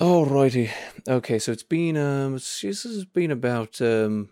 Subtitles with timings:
[0.00, 0.70] Alrighty.
[1.06, 4.30] Okay, so it's been um this has been about um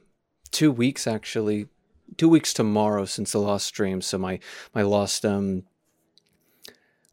[0.50, 1.67] two weeks actually.
[2.17, 4.01] Two weeks tomorrow since the last stream.
[4.01, 4.41] So my
[4.75, 5.65] my last um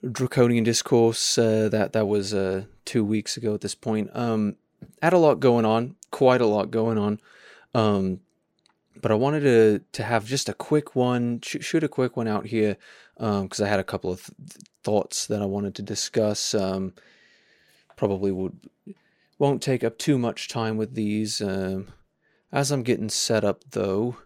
[0.10, 4.10] draconian discourse uh, that that was uh two weeks ago at this point.
[4.14, 4.56] Um
[5.02, 7.20] had a lot going on, quite a lot going on.
[7.74, 8.22] Um
[9.02, 12.30] but I wanted to to have just a quick one, sh- shoot a quick one
[12.30, 12.78] out here,
[13.18, 16.56] because I had a couple of th- thoughts that I wanted to discuss.
[16.56, 16.94] Um,
[17.96, 18.70] probably would
[19.38, 21.42] won't take up too much time with these.
[21.42, 21.88] Um,
[22.52, 24.18] as I'm getting set up, though,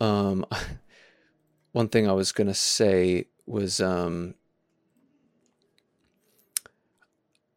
[0.00, 0.46] um,
[1.72, 4.34] one thing I was gonna say was um,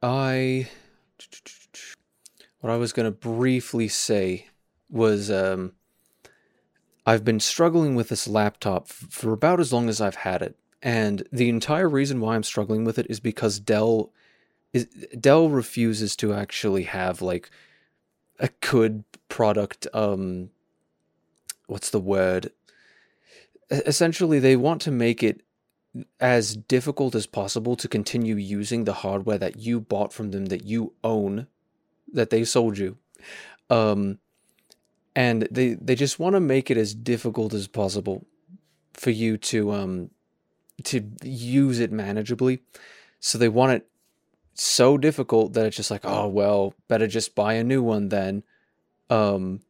[0.02, 0.69] I
[2.59, 4.47] what I was gonna briefly say
[4.89, 5.73] was um,
[7.05, 11.27] I've been struggling with this laptop for about as long as I've had it, and
[11.31, 14.11] the entire reason why I'm struggling with it is because Dell
[14.73, 14.85] is
[15.20, 17.49] Dell refuses to actually have like
[18.39, 20.50] a good product um
[21.67, 22.52] what's the word?
[23.69, 25.41] Essentially they want to make it
[26.19, 30.64] as difficult as possible to continue using the hardware that you bought from them that
[30.64, 31.47] you own
[32.13, 32.97] that they sold you.
[33.69, 34.19] Um
[35.16, 38.25] and they they just want to make it as difficult as possible
[38.94, 40.11] for you to um
[40.84, 42.59] to use it manageably.
[43.19, 43.88] So they want it
[44.58, 48.44] so difficult that it's just like, oh well, better just buy a new one then.
[49.09, 49.61] Um,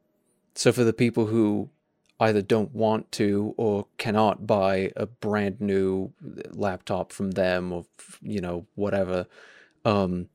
[0.55, 1.69] so for the people who
[2.19, 6.11] either don't want to or cannot buy a brand new
[6.51, 7.85] laptop from them or
[8.21, 9.27] you know whatever,
[9.85, 10.29] um,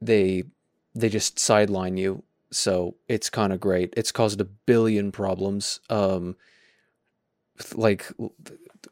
[0.00, 0.44] they
[0.94, 2.22] they just sideline you.
[2.52, 3.92] So it's kind of great.
[3.96, 5.80] It's caused a billion problems.
[5.90, 6.36] Um,
[7.74, 8.06] like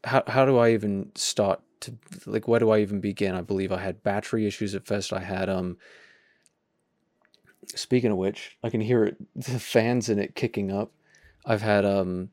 [0.03, 3.35] how how do I even start to like where do I even begin?
[3.35, 5.13] I believe I had battery issues at first.
[5.13, 5.77] I had um
[7.67, 10.91] speaking of which, I can hear it the fans in it kicking up.
[11.45, 12.29] I've had um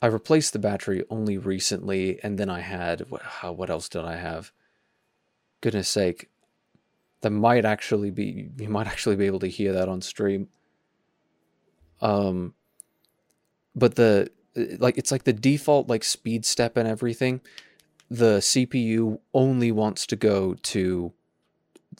[0.00, 4.04] I replaced the battery only recently and then I had what how what else did
[4.04, 4.52] I have?
[5.60, 6.30] Goodness sake.
[7.20, 10.48] That might actually be you might actually be able to hear that on stream.
[12.00, 12.54] Um
[13.74, 14.30] but the
[14.78, 17.40] like it's like the default like speed step and everything
[18.10, 21.12] the cpu only wants to go to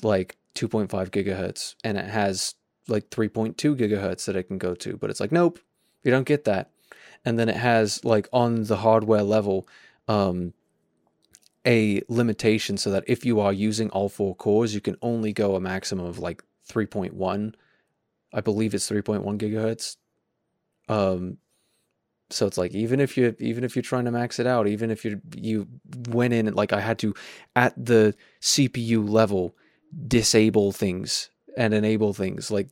[0.02, 2.54] like 2.5 gigahertz and it has
[2.88, 5.60] like 3.2 gigahertz that it can go to but it's like nope
[6.02, 6.70] you don't get that.
[7.24, 9.68] And then it has like on the hardware level
[10.06, 10.54] um
[11.66, 15.54] a limitation so that if you are using all four cores you can only go
[15.54, 17.52] a maximum of like 3.1
[18.32, 19.96] i believe it's 3.1 gigahertz
[20.88, 21.36] um
[22.30, 24.90] so it's like even if you even if you're trying to max it out even
[24.90, 25.66] if you you
[26.08, 27.14] went in like i had to
[27.56, 29.54] at the cpu level
[30.06, 32.50] disable things and enable things.
[32.50, 32.68] Like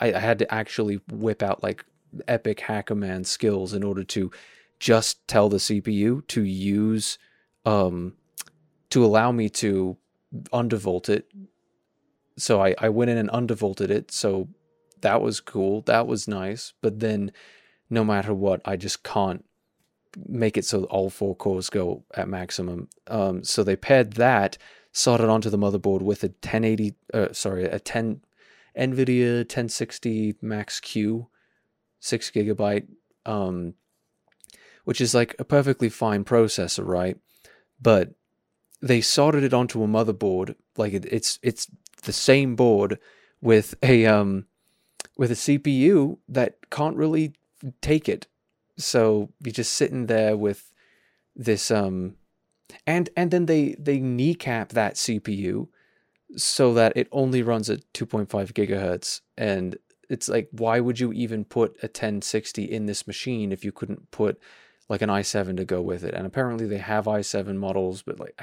[0.00, 1.84] i, I had to actually whip out like
[2.28, 4.30] epic hacker man skills in order to
[4.78, 7.18] just tell the cpu to use
[7.64, 8.14] um
[8.90, 9.96] to allow me to
[10.52, 11.30] undervolt it.
[12.38, 14.10] So i i went in and undervolted it.
[14.10, 14.48] So
[15.00, 15.82] that was cool.
[15.82, 16.72] That was nice.
[16.80, 17.30] But then
[17.94, 19.44] no matter what, I just can't
[20.28, 22.88] make it so all four cores go at maximum.
[23.06, 24.58] Um, so they paired that,
[24.92, 28.20] soldered onto the motherboard with a 1080, uh, sorry, a 10
[28.76, 31.28] NVIDIA 1060 Max Q,
[32.00, 32.88] six gigabyte,
[33.24, 33.74] um,
[34.84, 37.16] which is like a perfectly fine processor, right?
[37.80, 38.14] But
[38.82, 41.68] they soldered it onto a motherboard, like it, it's it's
[42.02, 42.98] the same board
[43.40, 44.46] with a um
[45.16, 47.34] with a CPU that can't really
[47.80, 48.26] take it.
[48.76, 50.72] So you're just sitting there with
[51.36, 52.16] this um
[52.86, 55.68] and and then they they kneecap that CPU
[56.36, 59.20] so that it only runs at 2.5 gigahertz.
[59.36, 59.76] And
[60.08, 64.10] it's like why would you even put a 1060 in this machine if you couldn't
[64.10, 64.38] put
[64.88, 66.14] like an i7 to go with it?
[66.14, 68.34] And apparently they have i7 models but like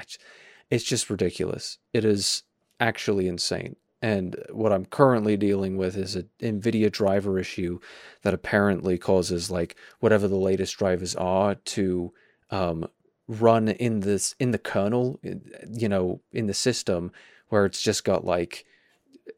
[0.70, 1.78] it's just ridiculous.
[1.92, 2.44] It is
[2.80, 7.78] actually insane and what I'm currently dealing with is an NVIDIA driver issue
[8.22, 12.12] that apparently causes like whatever the latest drivers are to
[12.50, 12.88] um,
[13.28, 17.12] run in this in the kernel, you know, in the system
[17.48, 18.66] where it's just got like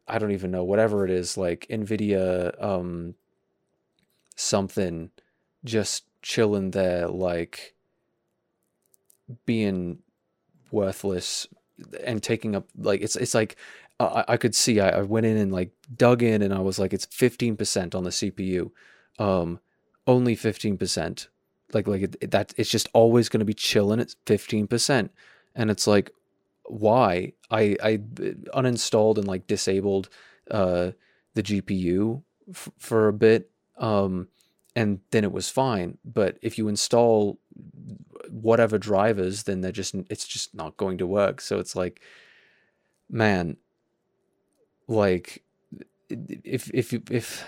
[0.09, 3.17] I don't even know whatever it is like NVIDIA um,
[4.35, 5.11] something
[5.63, 7.75] just chilling there like
[9.45, 9.99] being
[10.71, 11.47] worthless
[12.05, 13.57] and taking up like it's it's like
[14.01, 16.79] I, I could see I, I went in and like dug in and I was
[16.79, 18.71] like it's 15% on the CPU
[19.19, 19.61] um
[20.07, 21.29] only 15%
[21.73, 25.11] like like it, that it's just always going to be chilling at 15%
[25.55, 26.11] and it's like
[26.67, 27.99] why I I
[28.55, 30.09] uninstalled and like disabled
[30.51, 30.93] uh,
[31.35, 34.29] the GPU f- for a bit, um,
[34.75, 35.99] and then it was fine.
[36.05, 37.39] But if you install
[38.31, 41.41] whatever drivers, then they're just it's just not going to work.
[41.41, 42.01] So it's like,
[43.11, 43.57] man,
[44.87, 45.43] like
[46.09, 47.45] if if if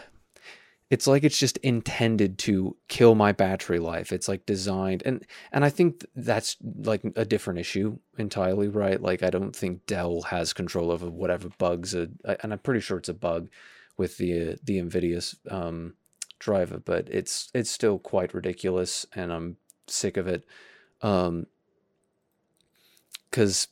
[0.88, 4.12] it's like it's just intended to kill my battery life.
[4.12, 9.00] It's like designed and and i think that's like a different issue entirely right?
[9.00, 13.08] Like i don't think dell has control over whatever bugs and i'm pretty sure it's
[13.08, 13.48] a bug
[13.96, 15.94] with the the nvidia um,
[16.38, 19.56] driver but it's it's still quite ridiculous and i'm
[19.88, 20.44] sick of it.
[21.02, 21.46] Um
[23.30, 23.68] because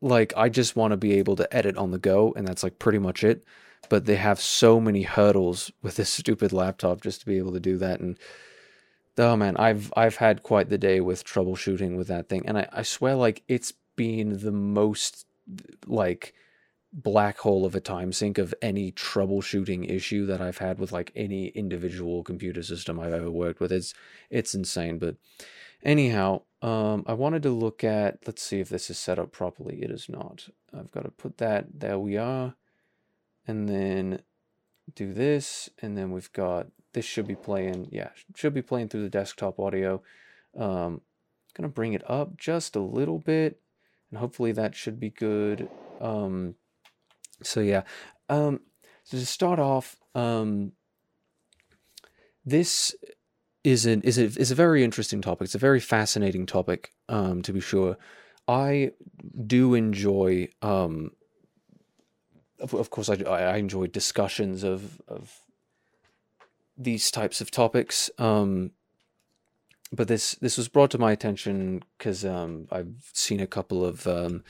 [0.00, 2.78] like i just want to be able to edit on the go and that's like
[2.78, 3.44] pretty much it.
[3.88, 7.60] But they have so many hurdles with this stupid laptop just to be able to
[7.60, 8.18] do that and
[9.18, 12.46] oh man i've i've had quite the day with troubleshooting with that thing.
[12.46, 15.26] And i, I swear like it's been the most
[15.86, 16.34] like
[16.92, 21.12] black hole of a time sink of any troubleshooting issue that i've had with like
[21.14, 23.70] any individual computer system i've ever worked with.
[23.72, 23.94] It's
[24.28, 24.98] it's insane.
[24.98, 25.16] But
[25.82, 29.82] anyhow um i wanted to look at let's see if this is set up properly.
[29.82, 30.48] It is not.
[30.76, 32.54] I've got to put that there we are.
[33.46, 34.22] And then
[34.94, 39.02] do this and then we've got this should be playing yeah should be playing through
[39.02, 40.02] the desktop audio.
[40.56, 41.00] Um
[41.54, 43.60] gonna bring it up just a little bit
[44.10, 45.68] and hopefully that should be good.
[46.00, 46.56] Um
[47.42, 47.82] so yeah.
[48.28, 48.60] Um
[49.04, 50.72] so to start off um
[52.44, 52.94] this
[53.62, 57.42] is an is a is a very interesting topic it's a very fascinating topic um
[57.42, 57.96] to be sure
[58.48, 58.90] i
[59.46, 61.10] do enjoy um
[62.60, 65.40] of, of course, I, I enjoy discussions of of
[66.76, 68.10] these types of topics.
[68.18, 68.72] Um,
[69.92, 74.06] but this this was brought to my attention because um, I've seen a couple of
[74.06, 74.44] um,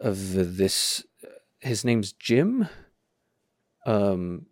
[0.00, 1.04] of this.
[1.60, 2.68] His name's Jim.
[3.86, 4.46] Um,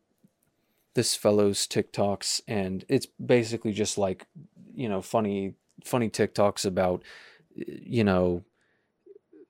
[0.95, 4.27] this fellow's TikToks, and it's basically just like
[4.75, 5.55] you know funny
[5.85, 7.03] funny TikToks about
[7.55, 8.45] you know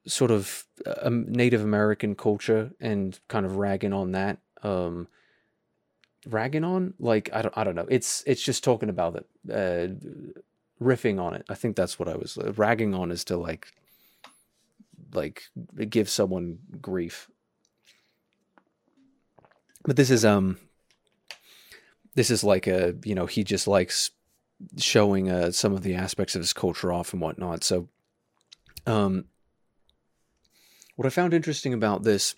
[0.07, 0.65] sort of
[1.03, 4.39] um, Native American culture and kind of ragging on that.
[4.63, 5.09] Um,
[6.27, 7.87] ragging on, like I don't, I don't know.
[7.89, 11.45] It's it's just talking about it, uh, riffing on it.
[11.49, 13.69] I think that's what I was uh, ragging on is to like,
[15.13, 15.45] like
[15.89, 17.29] give someone grief.
[19.85, 20.59] But this is um,
[22.15, 24.11] this is like a you know he just likes
[24.79, 27.65] showing uh, some of the aspects of his culture off and whatnot.
[27.65, 27.89] So,
[28.87, 29.25] um,
[30.97, 32.35] what I found interesting about this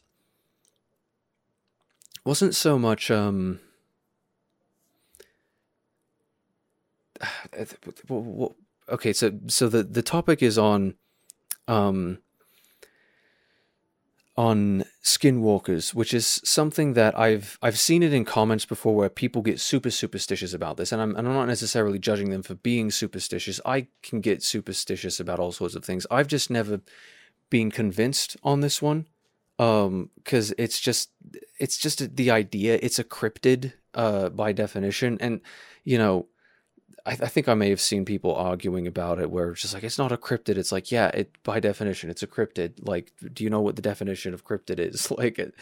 [2.25, 3.61] wasn't so much um
[8.88, 10.94] okay so so the the topic is on
[11.69, 12.19] um
[14.36, 19.42] on skinwalkers, which is something that I've I've seen it in comments before where people
[19.42, 22.90] get super superstitious about this, and I'm and I'm not necessarily judging them for being
[22.90, 23.60] superstitious.
[23.64, 26.06] I can get superstitious about all sorts of things.
[26.10, 26.81] I've just never
[27.50, 29.06] been convinced on this one
[29.58, 31.10] um because it's just
[31.60, 35.40] it's just the idea it's a cryptid uh by definition and
[35.84, 36.26] you know
[37.06, 39.85] I, I, think i may have seen people arguing about it where it's just like
[39.85, 43.45] it's not a cryptid it's like yeah it by definition it's a cryptid like do
[43.45, 45.55] you know what the definition of cryptid is like it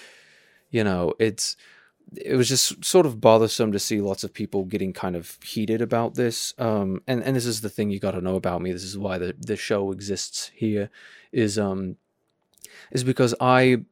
[0.70, 1.56] you know it's
[2.16, 5.80] it was just sort of bothersome to see lots of people getting kind of heated
[5.80, 6.54] about this.
[6.58, 8.72] Um, and and this is the thing you got to know about me.
[8.72, 10.90] This is why the the show exists here.
[11.32, 11.96] Is um,
[12.90, 13.84] is because I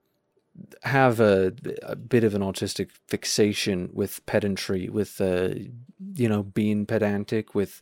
[0.82, 1.52] have a,
[1.82, 5.50] a bit of an autistic fixation with pedantry, with uh,
[6.14, 7.80] you know, being pedantic, with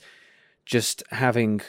[0.64, 1.60] just having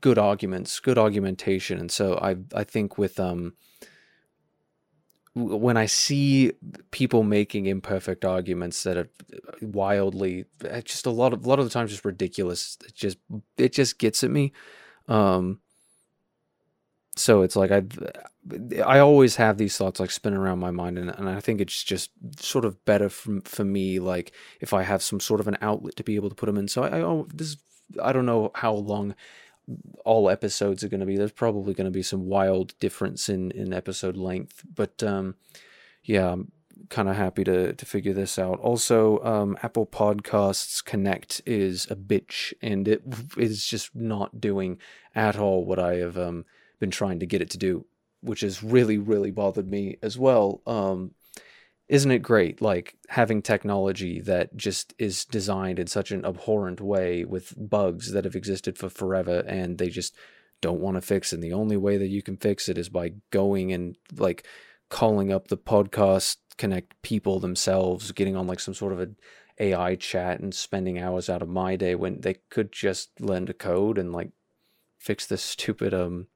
[0.00, 3.54] good arguments, good argumentation, and so I I think with um
[5.34, 6.52] when I see
[6.90, 9.08] people making imperfect arguments that are
[9.62, 10.46] wildly,
[10.84, 12.76] just a lot of a lot of the times just ridiculous.
[12.84, 13.18] It just
[13.56, 14.52] it just gets at me.
[15.08, 15.60] Um,
[17.20, 17.82] so it's like I
[18.84, 21.84] I always have these thoughts like spinning around my mind, and, and I think it's
[21.84, 25.58] just sort of better for for me like if I have some sort of an
[25.60, 26.68] outlet to be able to put them in.
[26.68, 27.56] So I, I this
[28.02, 29.14] I don't know how long
[30.04, 31.16] all episodes are going to be.
[31.16, 35.36] There's probably going to be some wild difference in in episode length, but um,
[36.02, 36.50] yeah, I'm
[36.88, 38.58] kind of happy to to figure this out.
[38.60, 43.02] Also, um, Apple Podcasts Connect is a bitch, and it
[43.36, 44.78] is just not doing
[45.14, 46.46] at all what I have um,
[46.80, 47.86] been trying to get it to do,
[48.20, 50.62] which has really really bothered me as well.
[50.66, 51.12] Um,
[51.90, 57.24] isn't it great like having technology that just is designed in such an abhorrent way
[57.24, 60.14] with bugs that have existed for forever and they just
[60.62, 63.12] don't want to fix and the only way that you can fix it is by
[63.30, 64.46] going and like
[64.88, 69.08] calling up the podcast connect people themselves getting on like some sort of a
[69.58, 73.52] ai chat and spending hours out of my day when they could just learn to
[73.52, 74.30] code and like
[75.00, 76.28] fix this stupid um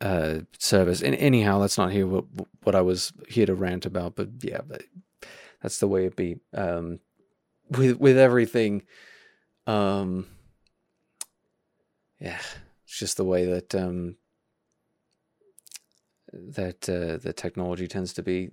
[0.00, 1.02] uh service.
[1.02, 2.24] And anyhow that's not here what,
[2.62, 4.60] what i was here to rant about but yeah
[5.60, 6.36] that's the way it be.
[6.54, 7.00] Um
[7.70, 8.82] with with everything
[9.66, 10.26] um
[12.20, 12.40] yeah
[12.84, 14.16] it's just the way that um
[16.32, 18.50] that uh, the technology tends to be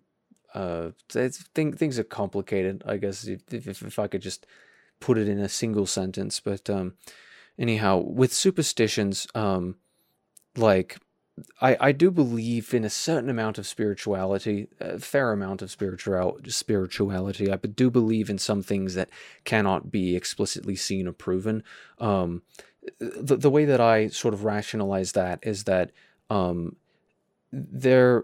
[0.54, 4.46] uh thing, things are complicated i guess if, if, if i could just
[5.00, 6.94] put it in a single sentence but um
[7.58, 9.76] anyhow with superstitions um
[10.58, 10.98] like
[11.62, 16.40] I, I do believe in a certain amount of spirituality, a fair amount of spiritual
[16.48, 17.52] spirituality.
[17.52, 19.10] I do believe in some things that
[19.44, 21.64] cannot be explicitly seen or proven.
[22.00, 22.44] Um,
[23.00, 25.92] the the way that I sort of rationalize that is that
[26.30, 26.78] um,
[27.52, 28.24] there,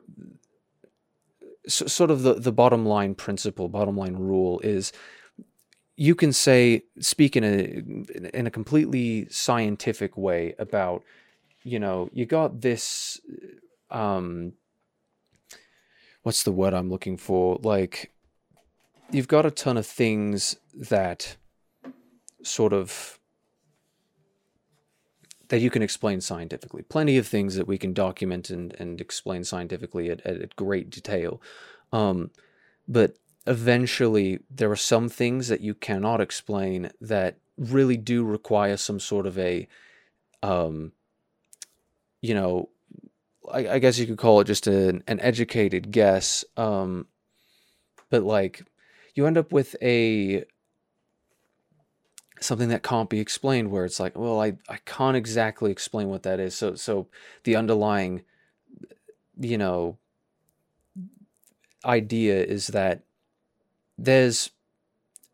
[1.67, 4.93] so, sort of the the bottom line principle, bottom line rule is
[5.97, 11.03] you can say speak in a in a completely scientific way about
[11.63, 13.19] you know, you got this
[13.89, 14.53] um
[16.23, 17.59] what's the word I'm looking for?
[17.61, 18.11] Like
[19.11, 21.37] you've got a ton of things that
[22.43, 23.19] sort of
[25.49, 26.81] that you can explain scientifically.
[26.81, 30.89] Plenty of things that we can document and, and explain scientifically at, at, at great
[30.89, 31.41] detail.
[31.91, 32.31] Um,
[32.87, 38.99] but eventually, there are some things that you cannot explain that really do require some
[38.99, 39.67] sort of a
[40.41, 40.93] um,
[42.21, 42.69] you know,
[43.51, 46.45] I, I, guess you could call it just an, an educated guess.
[46.55, 47.07] Um,
[48.09, 48.63] but like,
[49.15, 50.45] you end up with a
[52.39, 56.23] something that can't be explained where it's like well i i can't exactly explain what
[56.23, 57.07] that is so so
[57.43, 58.23] the underlying
[59.39, 59.95] you know
[61.85, 63.03] idea is that
[63.97, 64.49] there's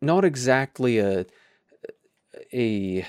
[0.02, 1.24] not exactly a
[2.52, 3.06] a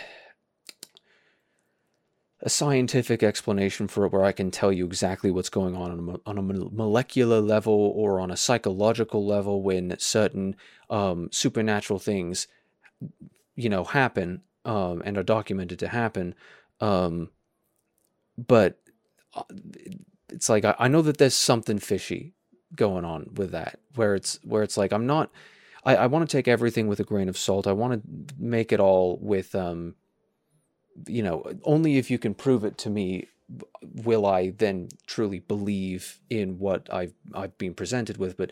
[2.42, 6.10] a scientific explanation for it where I can tell you exactly what's going on on
[6.10, 10.56] a, on a molecular level or on a psychological level when certain
[10.90, 12.48] um, supernatural things,
[13.56, 16.34] you know, happen um, and are documented to happen.
[16.80, 17.30] Um,
[18.38, 18.80] but
[19.34, 19.44] uh,
[20.30, 22.34] it's like I, I know that there's something fishy
[22.74, 25.30] going on with that, where it's where it's like I'm not.
[25.84, 27.68] I, I want to take everything with a grain of salt.
[27.68, 29.96] I want to make it all with um,
[31.08, 33.28] you know, only if you can prove it to me
[33.82, 38.38] will I then truly believe in what I've I've been presented with.
[38.38, 38.52] But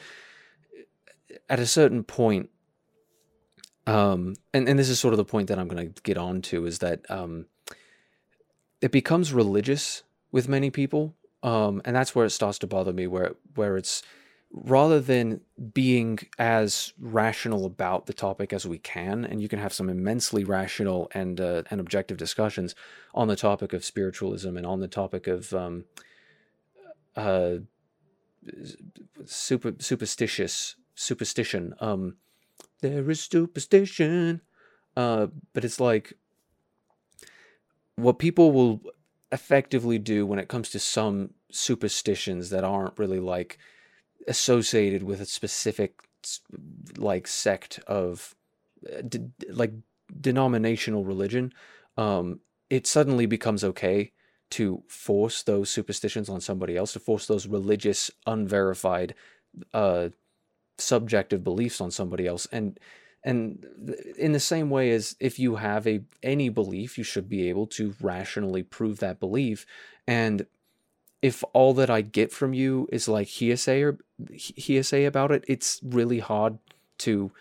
[1.50, 2.50] at a certain point,
[3.86, 6.42] um, and and this is sort of the point that I'm going to get on
[6.44, 7.46] to is that um,
[8.82, 13.08] it becomes religious with many people, um, and that's where it starts to bother me.
[13.08, 14.01] Where where it's
[14.51, 15.42] rather than
[15.74, 20.44] being as rational about the topic as we can, and you can have some immensely
[20.44, 22.75] rational and uh, and objective discussions
[23.13, 25.86] on the topic of spiritualism and on the topic of um,
[27.16, 27.56] uh,
[29.25, 31.74] super superstitious superstition.
[31.80, 32.18] Um,
[32.82, 34.42] there is superstition,
[34.96, 36.13] uh, but it's like
[37.96, 38.82] what people will
[39.32, 43.58] effectively do when it comes to some superstitions that aren't really like
[44.27, 46.01] associated with a specific
[46.97, 48.36] like sect of
[48.91, 49.74] uh, de- like
[50.19, 51.53] denominational religion
[51.97, 54.12] um it suddenly becomes okay
[54.50, 59.13] to force those superstitions on somebody else to force those religious unverified
[59.74, 60.09] uh
[60.77, 62.47] subjective beliefs on somebody else.
[62.51, 62.79] And
[63.24, 63.65] and
[64.17, 67.67] in the same way as if you have a any belief you should be able
[67.67, 69.65] to rationally prove that belief.
[70.07, 70.45] And
[71.21, 73.97] if all that I get from you is like hearsay or
[74.31, 76.59] hearsay about it, it's really hard
[77.00, 77.31] to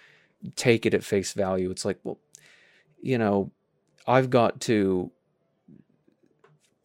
[0.54, 1.70] take it at face value.
[1.70, 2.18] It's like, well,
[3.02, 3.50] you know,
[4.06, 5.10] I've got to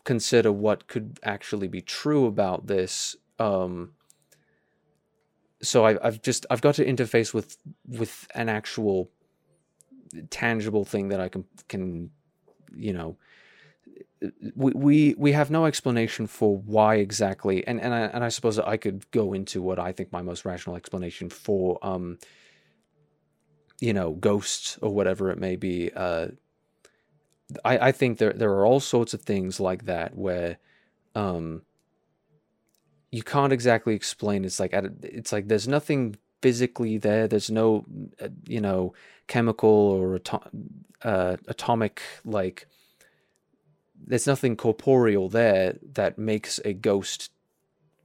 [0.03, 3.15] consider what could actually be true about this.
[3.39, 3.93] Um,
[5.62, 7.57] so I, I've just I've got to interface with
[7.88, 9.10] with an actual
[10.29, 12.10] tangible thing that I can can
[12.75, 13.17] you know
[14.56, 18.60] we, we we have no explanation for why exactly, and and I, and I suppose
[18.60, 22.20] I could go into what I think my most rational explanation for um
[23.80, 25.92] you know ghosts or whatever it may be.
[25.96, 26.28] Uh,
[27.66, 30.58] I I think there there are all sorts of things like that where
[31.16, 31.63] um
[33.12, 34.46] you can't exactly explain.
[34.46, 37.28] It's like it's like there's nothing physically there.
[37.28, 37.86] There's no
[38.22, 38.94] uh, you know
[39.28, 40.20] chemical or
[41.04, 42.68] uh, atomic like
[44.05, 47.31] there's nothing corporeal there that makes a ghost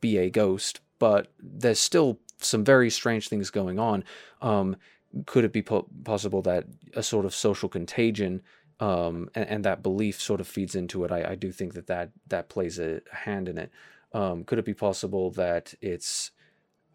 [0.00, 4.04] be a ghost, but there's still some very strange things going on.
[4.42, 4.76] Um,
[5.24, 8.42] could it be po- possible that a sort of social contagion
[8.80, 11.10] um, and, and, that belief sort of feeds into it?
[11.10, 13.70] I, I, do think that that, that plays a hand in it.
[14.12, 16.30] Um, could it be possible that it's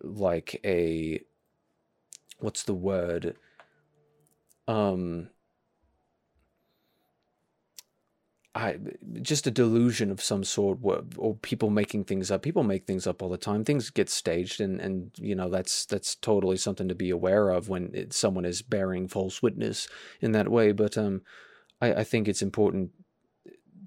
[0.04, 1.22] like a
[2.38, 3.36] what's the word?
[4.68, 5.30] Um,
[8.54, 8.78] I
[9.22, 10.80] just a delusion of some sort,
[11.18, 12.42] or people making things up.
[12.42, 13.64] People make things up all the time.
[13.64, 17.70] Things get staged, and and you know that's that's totally something to be aware of
[17.70, 19.88] when it, someone is bearing false witness
[20.20, 20.74] in that way.
[20.74, 21.22] But um,
[21.80, 22.92] I, I think it's important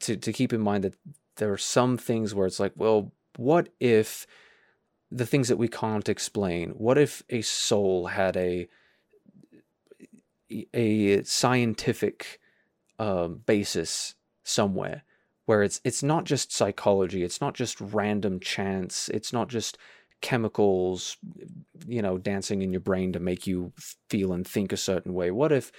[0.00, 0.94] to to keep in mind that
[1.36, 4.26] there are some things where it's like, well, what if
[5.10, 6.70] the things that we can't explain?
[6.70, 8.66] What if a soul had a
[10.72, 12.40] a scientific
[12.98, 14.14] um, basis
[14.44, 15.02] somewhere
[15.46, 19.78] where it's it's not just psychology, it's not just random chance, it's not just
[20.20, 21.18] chemicals
[21.86, 23.70] you know dancing in your brain to make you
[24.08, 25.30] feel and think a certain way.
[25.30, 25.70] What if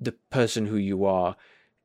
[0.00, 1.36] the person who you are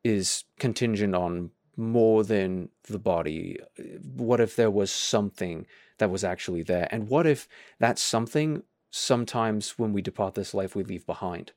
[0.04, 3.60] is contingent on more than the body?
[4.02, 5.68] What if there was something
[6.00, 6.88] that was actually there?
[6.92, 7.48] And what if
[7.80, 11.52] that something sometimes when we depart this life we leave behind?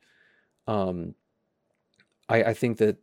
[0.67, 1.15] Um
[2.31, 2.97] I, I think that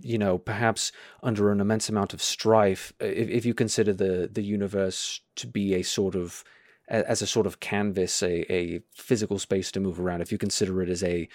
[0.00, 0.92] you know perhaps
[1.22, 5.74] under an immense amount of strife, if, if you consider the the universe to be
[5.74, 6.44] a sort of
[6.88, 10.82] as a sort of canvas, a, a physical space to move around, if you consider
[10.82, 11.28] it as a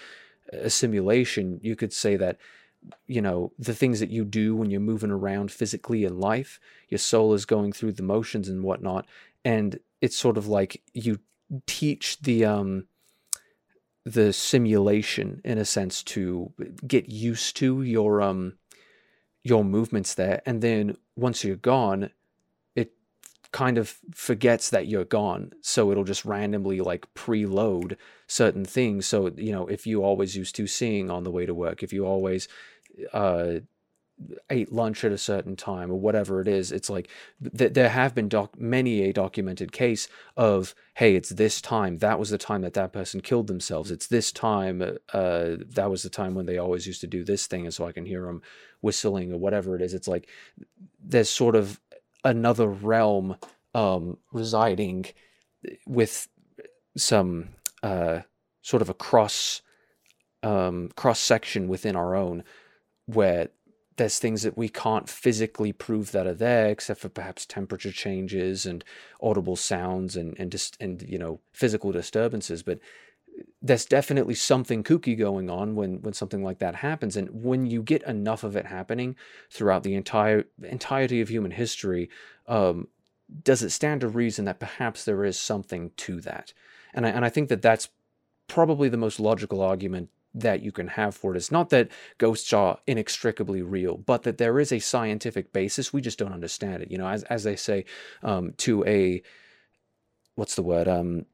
[0.52, 2.38] a simulation, you could say that
[3.06, 6.60] you know the things that you do when you're moving around physically in life
[6.90, 9.06] your soul is going through the motions and whatnot
[9.42, 11.18] and it's sort of like you
[11.66, 12.84] teach the um
[14.04, 16.52] the simulation in a sense to
[16.86, 18.54] get used to your um
[19.42, 20.40] your movements there.
[20.46, 22.10] And then once you're gone
[22.74, 22.92] it
[23.52, 25.52] kind of forgets that you're gone.
[25.62, 27.96] So it'll just randomly like preload
[28.26, 29.06] certain things.
[29.06, 31.92] So you know if you always used to seeing on the way to work if
[31.92, 32.48] you always
[33.12, 33.60] uh
[34.48, 37.08] ate lunch at a certain time or whatever it is it's like
[37.56, 42.18] th- there have been doc- many a documented case of hey it's this time that
[42.18, 43.90] was the time that that person killed themselves.
[43.90, 47.46] It's this time uh, that was the time when they always used to do this
[47.46, 48.42] thing and so i can hear them
[48.80, 49.94] whistling or whatever it is.
[49.94, 50.28] It's like
[51.02, 51.80] there's sort of
[52.22, 53.36] another realm
[53.74, 55.06] um, residing
[55.86, 56.28] with
[56.96, 57.48] some
[57.82, 58.20] uh,
[58.62, 59.62] sort of a cross
[60.42, 62.44] um, cross section within our own
[63.06, 63.48] where
[63.96, 68.66] there's things that we can't physically prove that are there except for perhaps temperature changes
[68.66, 68.84] and
[69.20, 72.62] audible sounds and and just and you know physical disturbances.
[72.62, 72.78] But
[73.60, 77.16] there's definitely something kooky going on when when something like that happens.
[77.16, 79.16] And when you get enough of it happening
[79.50, 82.10] throughout the entire entirety of human history
[82.46, 82.88] um,
[83.42, 86.52] does it stand to reason that perhaps there is something to that?
[86.92, 87.88] And I, and I think that that's
[88.48, 91.36] probably the most logical argument that you can have for it.
[91.36, 95.92] It's not that ghosts are inextricably real, but that there is a scientific basis.
[95.92, 96.90] We just don't understand it.
[96.90, 97.84] You know, as as they say,
[98.22, 99.22] um, to a
[100.34, 100.88] what's the word?
[100.88, 101.26] Um,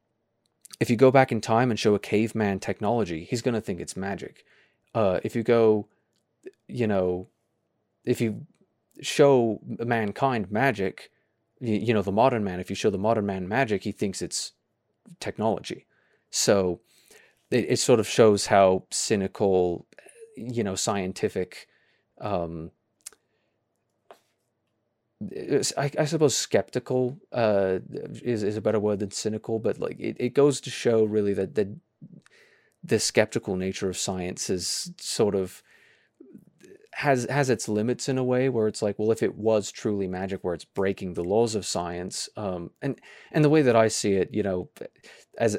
[0.79, 3.79] if you go back in time and show a caveman technology, he's going to think
[3.79, 4.45] it's magic.
[4.93, 5.87] Uh, if you go,
[6.67, 7.27] you know,
[8.05, 8.45] if you
[9.01, 11.11] show mankind magic,
[11.59, 14.21] you, you know, the modern man, if you show the modern man magic, he thinks
[14.21, 14.53] it's
[15.19, 15.85] technology.
[16.29, 16.81] So
[17.51, 19.85] it, it sort of shows how cynical,
[20.35, 21.67] you know, scientific.
[22.19, 22.71] Um,
[25.77, 27.79] I, I, suppose skeptical uh,
[28.23, 31.33] is is a better word than cynical, but like it, it goes to show really
[31.33, 31.75] that the
[32.83, 35.61] the skeptical nature of science is sort of
[36.93, 40.07] has has its limits in a way where it's like well if it was truly
[40.07, 42.99] magic where it's breaking the laws of science um and
[43.31, 44.69] and the way that i see it you know
[45.37, 45.57] as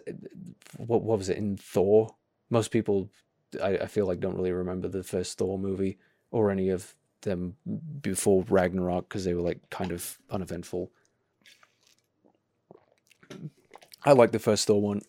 [0.77, 2.15] what what was it in thor
[2.51, 3.11] most people
[3.63, 5.99] i, I feel like don't really remember the first thor movie
[6.31, 7.57] or any of them
[8.01, 10.91] before ragnarok because they were like kind of uneventful
[14.05, 15.03] i like the first thor one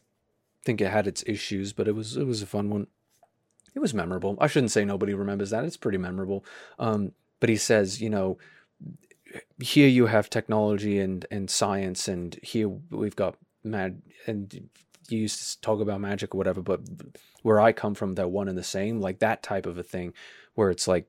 [0.64, 2.88] think it had its issues but it was it was a fun one
[3.76, 4.38] it was memorable.
[4.40, 5.64] I shouldn't say nobody remembers that.
[5.64, 6.46] It's pretty memorable.
[6.78, 8.38] Um, but he says, you know,
[9.60, 14.02] here you have technology and and science, and here we've got mad.
[14.28, 14.70] And
[15.10, 16.82] you used to talk about magic or whatever, but
[17.42, 19.00] where I come from, they're one and the same.
[19.00, 20.14] Like that type of a thing,
[20.56, 21.08] where it's like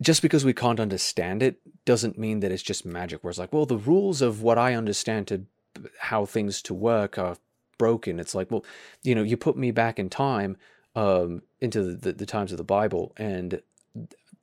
[0.00, 3.22] just because we can't understand it doesn't mean that it's just magic.
[3.22, 5.46] Where it's like, well, the rules of what I understand to
[5.98, 7.36] how things to work are
[7.78, 8.20] broken.
[8.20, 8.64] It's like, well,
[9.02, 10.56] you know, you put me back in time
[10.94, 13.60] um, into the, the, the, times of the Bible, and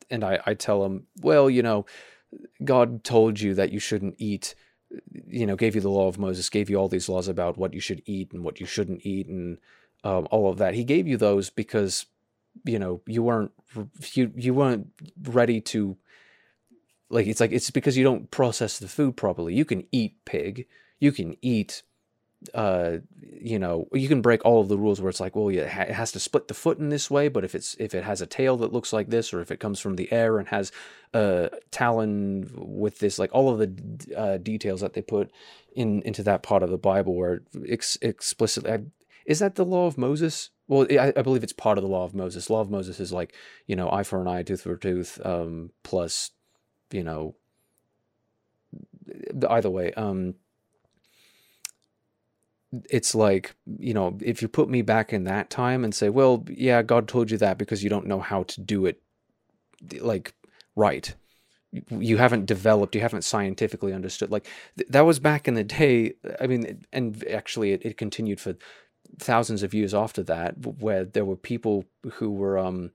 [0.10, 1.86] and I, I tell them, well, you know,
[2.64, 4.56] God told you that you shouldn't eat,
[5.28, 7.74] you know, gave you the law of Moses, gave you all these laws about what
[7.74, 9.58] you should eat and what you shouldn't eat and
[10.04, 10.74] um, all of that.
[10.74, 12.06] He gave you those because,
[12.66, 13.52] you know, you weren't
[14.14, 14.88] you you weren't
[15.24, 15.98] ready to
[17.10, 19.54] like it's like it's because you don't process the food properly.
[19.54, 20.68] You can eat pig,
[21.00, 21.84] you can eat
[22.54, 25.84] uh you know you can break all of the rules where it's like well yeah
[25.84, 28.20] it has to split the foot in this way but if it's if it has
[28.20, 30.72] a tail that looks like this or if it comes from the air and has
[31.14, 35.32] a talon with this like all of the uh, details that they put
[35.76, 38.86] in into that part of the bible where ex- explicitly
[39.26, 40.50] is that the law of moses?
[40.68, 42.50] Well I, I, believe it's part of the law of moses.
[42.50, 43.34] Law of moses is like
[43.68, 46.32] you know eye for an eye tooth for a tooth um plus
[46.92, 47.36] you know
[49.50, 50.36] either way um
[52.90, 56.46] it's like you know if you put me back in that time and say well
[56.50, 59.02] yeah god told you that because you don't know how to do it
[60.00, 60.34] like
[60.76, 61.14] right.
[61.90, 64.46] You haven't developed you haven't scientifically understood like
[64.78, 68.56] th- that was back in the day i mean and actually it, it continued for
[69.20, 72.92] thousands of years after that where there were people who were um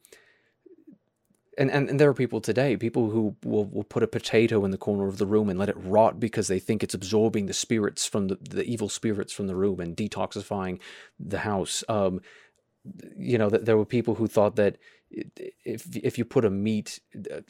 [1.58, 4.70] and, and, and there are people today, people who will, will put a potato in
[4.70, 7.54] the corner of the room and let it rot because they think it's absorbing the
[7.54, 10.78] spirits from the, the evil spirits from the room and detoxifying
[11.18, 11.82] the house.
[11.88, 12.20] Um,
[13.16, 14.76] you know, that there were people who thought that
[15.10, 17.00] if if you put a meat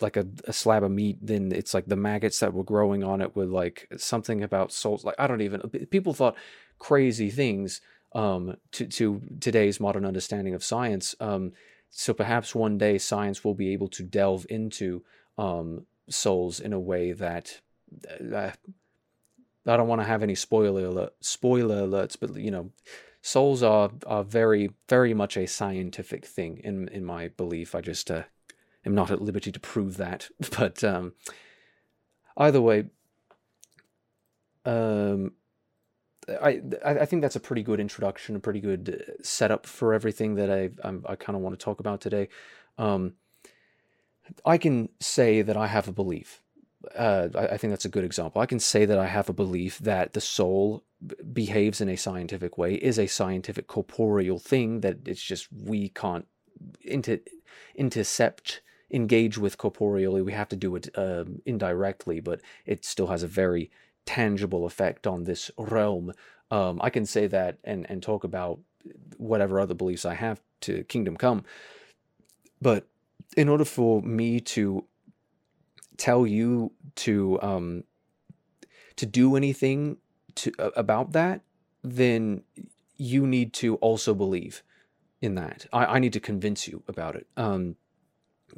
[0.01, 3.21] like a, a slab of meat, then it's like the maggots that were growing on
[3.21, 5.05] it were like something about souls.
[5.05, 6.37] Like I don't even people thought
[6.79, 7.81] crazy things
[8.15, 11.15] um, to to today's modern understanding of science.
[11.19, 11.53] Um,
[11.99, 15.03] so perhaps one day science will be able to delve into
[15.39, 17.63] um, souls in a way that
[18.35, 18.51] uh,
[19.67, 22.71] I don't want to have any spoiler alert, spoiler alerts, but you know,
[23.23, 27.75] souls are are very very much a scientific thing in in my belief.
[27.75, 28.25] I just uh,
[28.85, 30.29] am not at liberty to prove that,
[30.59, 31.15] but um,
[32.37, 32.91] either way,
[34.67, 35.33] um,
[36.29, 40.35] I I think that's a pretty good introduction, a pretty good uh, setup for everything
[40.37, 42.29] that I I'm, i kind of want to talk about today.
[42.79, 43.15] Um,
[44.45, 46.43] I can say that I have a belief.
[46.97, 48.41] Uh, I, I, think that's a good example.
[48.41, 51.97] I can say that I have a belief that the soul b- behaves in a
[51.97, 56.27] scientific way, is a scientific corporeal thing that it's just we can't
[56.83, 57.21] inter-
[57.75, 60.23] intercept engage with corporeally.
[60.23, 63.71] We have to do it uh, indirectly, but it still has a very
[64.07, 66.13] tangible effect on this realm.
[66.51, 68.61] Um, I can say that and and talk about
[69.17, 71.45] whatever other beliefs I have to Kingdom Come,
[72.63, 72.87] but
[73.37, 74.85] in order for me to
[75.97, 77.85] tell you to um,
[78.97, 79.99] to do anything
[80.37, 81.43] to uh, about that,
[81.83, 82.43] then
[82.97, 84.63] you need to also believe
[85.21, 85.67] in that.
[85.73, 87.27] I, I need to convince you about it.
[87.37, 87.77] Um,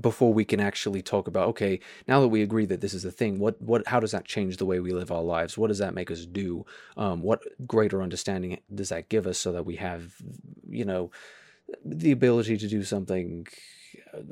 [0.01, 3.11] before we can actually talk about okay now that we agree that this is a
[3.11, 5.59] thing what what how does that change the way we live our lives?
[5.59, 6.65] What does that make us do?
[6.97, 10.15] Um, what greater understanding does that give us so that we have
[10.69, 11.11] you know
[11.85, 13.47] the ability to do something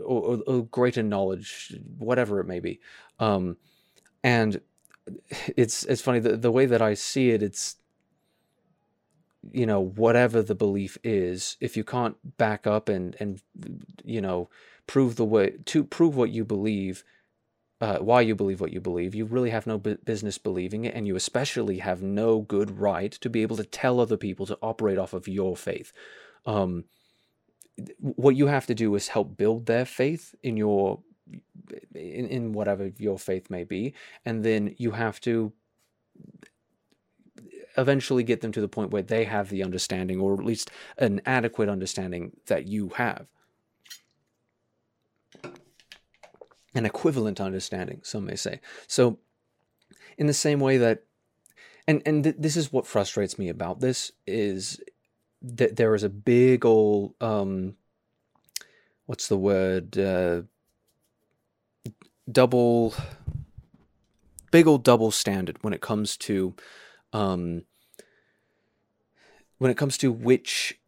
[0.05, 2.81] or, or, or greater knowledge whatever it may be.
[3.19, 3.57] Um,
[4.23, 4.61] and
[5.57, 7.77] it's it's funny the, the way that i see it it's
[9.53, 13.41] you know whatever the belief is if you can't back up and and
[14.05, 14.49] you know
[14.87, 17.05] prove the way to prove what you believe
[17.81, 20.95] uh, why you believe what you believe you really have no bu- business believing it
[20.95, 24.59] and you especially have no good right to be able to tell other people to
[24.63, 25.93] operate off of your faith.
[26.47, 26.85] Um,
[27.99, 31.01] what you have to do is help build their faith in your
[31.95, 33.93] in, in whatever your faith may be
[34.25, 35.53] and then you have to
[37.77, 41.21] eventually get them to the point where they have the understanding or at least an
[41.27, 43.27] adequate understanding that you have
[46.75, 48.61] an equivalent understanding, some may say.
[48.87, 49.19] So,
[50.19, 51.05] in the same way that,
[51.87, 54.81] and and th- this is what frustrates me about this is
[55.43, 57.77] that there is a big old um,
[59.07, 60.43] what's the word uh,
[62.31, 62.95] double
[64.51, 66.55] big old double standard when it comes to
[67.13, 67.63] um,
[69.59, 70.79] when it comes to which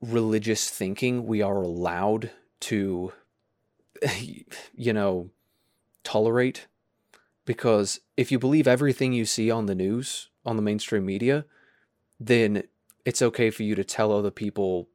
[0.00, 2.30] religious thinking we are allowed
[2.60, 3.12] to
[4.74, 5.30] you know
[6.04, 6.66] tolerate
[7.48, 11.46] because if you believe everything you see on the news, on the mainstream media,
[12.20, 12.64] then
[13.06, 14.88] it's okay for you to tell other people,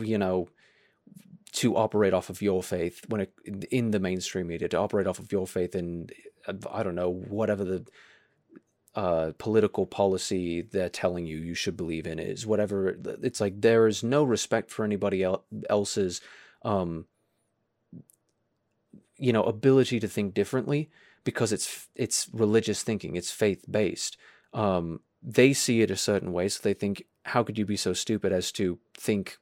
[0.00, 0.48] you know,
[1.52, 3.32] to operate off of your faith when it,
[3.70, 6.08] in the mainstream media, to operate off of your faith in,
[6.72, 7.86] I don't know, whatever the
[8.96, 12.96] uh, political policy they're telling you you should believe in is, whatever.
[13.22, 15.24] It's like there is no respect for anybody
[15.70, 16.20] else's
[16.62, 17.06] um,
[19.18, 20.90] you know ability to think differently
[21.24, 24.16] because it's it's religious thinking it's faith based
[24.52, 27.92] um, they see it a certain way so they think how could you be so
[27.92, 29.38] stupid as to think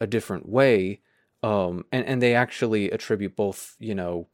[0.00, 1.00] a different way?
[1.42, 4.28] Um, and and they actually attribute both you know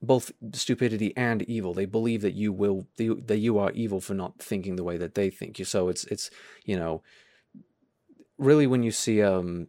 [0.00, 1.74] both stupidity and evil.
[1.74, 5.14] They believe that you will that you are evil for not thinking the way that
[5.14, 5.64] they think you.
[5.64, 6.30] So it's it's
[6.64, 7.02] you know
[8.38, 9.68] really when you see um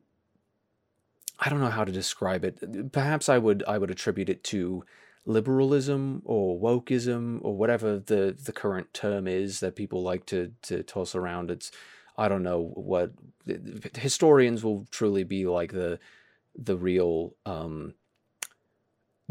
[1.39, 2.91] I don't know how to describe it.
[2.91, 4.83] Perhaps I would I would attribute it to
[5.25, 10.83] liberalism or wokeism or whatever the the current term is that people like to to
[10.83, 11.49] toss around.
[11.51, 11.71] It's
[12.17, 13.13] I don't know what
[13.95, 15.99] historians will truly be like the
[16.55, 17.93] the real um,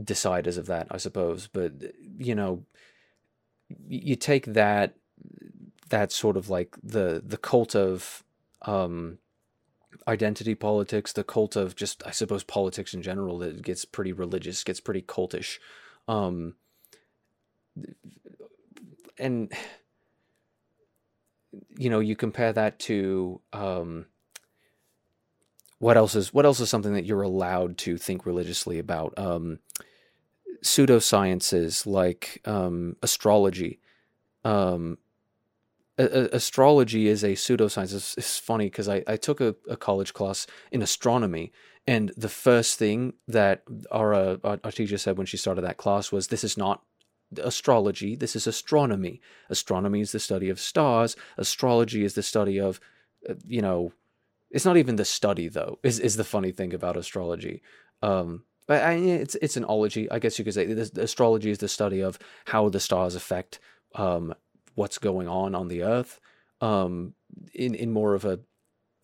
[0.01, 1.49] deciders of that, I suppose.
[1.49, 1.73] But
[2.19, 2.65] you know,
[3.87, 4.95] you take that
[5.91, 8.25] that sort of like the the cult of
[8.63, 9.19] um,
[10.07, 14.65] identity politics, the cult of just I suppose politics in general that gets pretty religious,
[14.65, 15.59] gets pretty cultish.
[16.07, 16.55] Um
[19.19, 19.53] and
[21.77, 24.07] you know, you compare that to um
[25.79, 29.15] what else is what else is something that you're allowed to think religiously about?
[29.19, 29.61] Um
[30.63, 33.79] pseudosciences like um astrology
[34.45, 34.99] um
[35.99, 37.95] astrology is a pseudoscience.
[37.95, 41.53] It's, it's funny because I, I took a, a, college class in astronomy,
[41.87, 46.13] and the first thing that our, uh, our teacher said when she started that class
[46.13, 46.83] was, "This is not
[47.43, 48.15] astrology.
[48.17, 49.21] This is astronomy.
[49.51, 51.17] Astronomy is the study of stars.
[51.37, 52.81] Astrology is the study of,
[53.29, 53.93] uh, you know,
[54.51, 55.79] it's not even the study though.
[55.83, 57.63] Is is the funny thing about astrology."
[58.03, 60.67] Um, but I, it's it's an ology, I guess you could say.
[60.67, 63.59] The, astrology is the study of how the stars affect
[63.95, 64.35] um,
[64.79, 66.21] what's going on on the earth
[66.61, 67.15] um,
[67.53, 68.39] in in more of a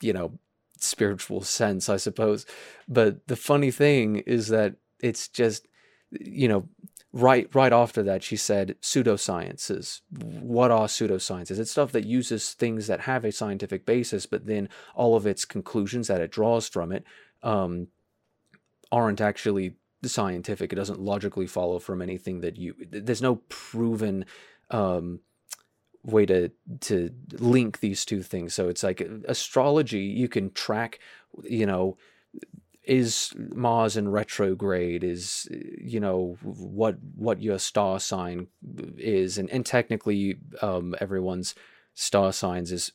[0.00, 0.38] you know
[0.78, 2.46] spiritual sense, I suppose.
[2.88, 5.66] But the funny thing is that it's just
[6.10, 6.68] you know
[7.12, 10.00] right right after that she said pseudosciences.
[10.10, 11.58] What are pseudosciences?
[11.58, 15.44] It's stuff that uses things that have a scientific basis but then all of its
[15.44, 17.04] conclusions that it draws from it
[17.42, 17.88] um,
[18.92, 20.72] aren't actually scientific.
[20.72, 24.24] It doesn't logically follow from anything that you there's no proven
[24.70, 25.20] um,
[26.04, 28.54] way to to link these two things.
[28.54, 30.98] So it's like astrology, you can track,
[31.42, 31.96] you know,
[32.84, 35.02] is Mars in retrograde?
[35.02, 38.48] Is you know what what your star sign
[38.98, 41.54] is, and and technically, um, everyone's
[41.94, 42.92] star signs is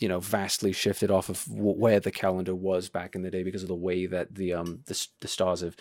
[0.00, 3.62] you know vastly shifted off of where the calendar was back in the day because
[3.62, 5.76] of the way that the um the, the stars have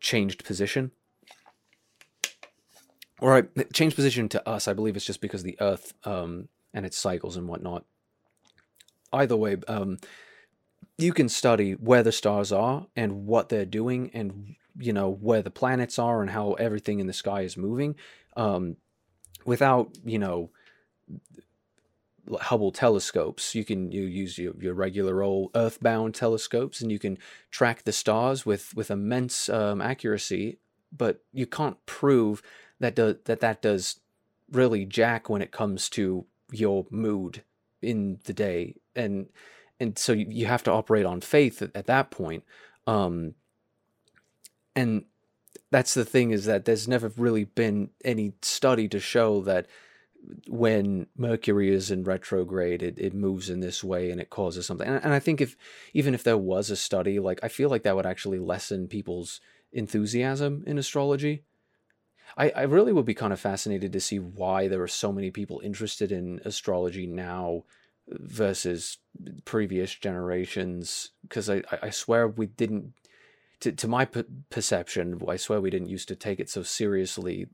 [0.00, 0.90] changed position
[3.24, 4.68] or I change position to us.
[4.68, 7.86] I believe it's just because the Earth um, and its cycles and whatnot.
[9.14, 9.96] Either way, um,
[10.98, 15.40] you can study where the stars are and what they're doing, and you know where
[15.40, 17.94] the planets are and how everything in the sky is moving,
[18.36, 18.76] um,
[19.46, 20.50] without you know
[22.30, 23.54] Hubble telescopes.
[23.54, 27.16] You can you use your, your regular old Earthbound telescopes, and you can
[27.50, 30.58] track the stars with with immense um, accuracy.
[30.96, 32.42] But you can't prove
[32.84, 34.00] that does that that does
[34.52, 37.42] really jack when it comes to your mood
[37.80, 38.76] in the day.
[38.94, 39.28] And
[39.80, 42.44] and so you have to operate on faith at, at that point.
[42.86, 43.34] Um
[44.76, 45.04] and
[45.70, 49.66] that's the thing is that there's never really been any study to show that
[50.48, 54.86] when Mercury is in retrograde, it, it moves in this way and it causes something.
[54.86, 55.56] And, and I think if
[55.94, 59.40] even if there was a study, like I feel like that would actually lessen people's
[59.72, 61.44] enthusiasm in astrology
[62.36, 65.30] I, I really would be kind of fascinated to see why there are so many
[65.30, 67.64] people interested in astrology now
[68.08, 68.98] versus
[69.44, 71.10] previous generations.
[71.22, 72.92] Because I, I swear we didn't,
[73.60, 74.04] to, to my
[74.50, 77.46] perception, I swear we didn't used to take it so seriously.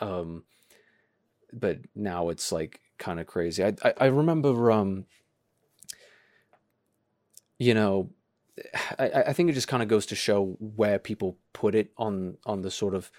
[0.00, 0.44] Um,
[1.52, 3.64] but now it's like kind of crazy.
[3.64, 5.06] I, I, I remember, um,
[7.58, 8.10] you know,
[8.98, 12.36] I, I think it just kind of goes to show where people put it on
[12.46, 13.10] on the sort of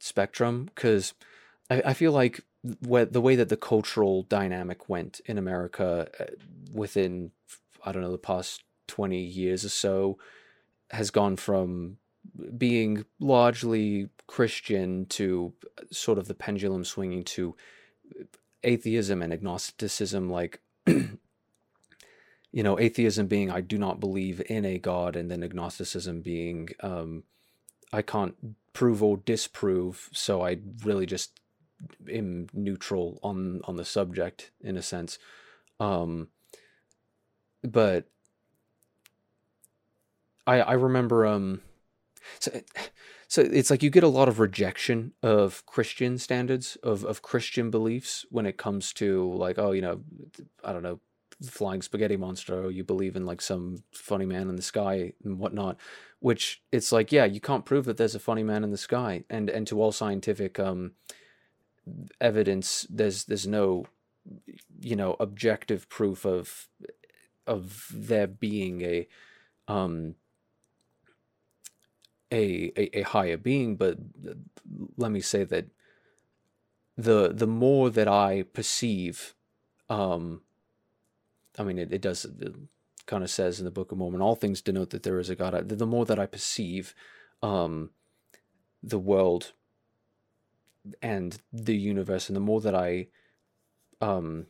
[0.00, 1.14] spectrum because
[1.70, 6.24] I, I feel like the way that the cultural dynamic went in America uh,
[6.72, 7.30] within
[7.84, 10.18] I don't know the past twenty years or so
[10.90, 11.98] has gone from
[12.58, 15.52] being largely Christian to
[15.90, 17.56] sort of the pendulum swinging to
[18.62, 21.18] atheism and agnosticism like you
[22.52, 27.22] know atheism being i do not believe in a god and then agnosticism being um,
[27.92, 28.34] i can't
[28.72, 30.08] prove or disprove.
[30.12, 31.40] So I really just
[32.10, 35.18] am neutral on on the subject in a sense.
[35.78, 36.28] Um,
[37.62, 38.06] but
[40.46, 41.62] I I remember um
[42.38, 42.60] so
[43.28, 47.70] so it's like you get a lot of rejection of Christian standards of of Christian
[47.70, 50.00] beliefs when it comes to like oh you know
[50.64, 51.00] I don't know
[51.48, 55.38] flying spaghetti monster or you believe in like some funny man in the sky and
[55.38, 55.78] whatnot
[56.20, 59.24] which it's like yeah you can't prove that there's a funny man in the sky.
[59.30, 60.92] And and to all scientific um
[62.20, 63.86] evidence there's there's no
[64.80, 66.68] you know objective proof of
[67.46, 69.08] of there being a
[69.66, 70.14] um
[72.32, 73.98] a, a, a higher being, but
[74.96, 75.66] let me say that
[76.96, 79.34] the the more that I perceive,
[79.88, 80.42] um,
[81.58, 82.54] I mean, it, it does it
[83.06, 85.34] kind of says in the Book of Mormon, all things denote that there is a
[85.34, 85.68] God.
[85.68, 86.94] The more that I perceive,
[87.42, 87.90] um,
[88.82, 89.52] the world
[91.02, 93.08] and the universe, and the more that I,
[94.00, 94.46] um,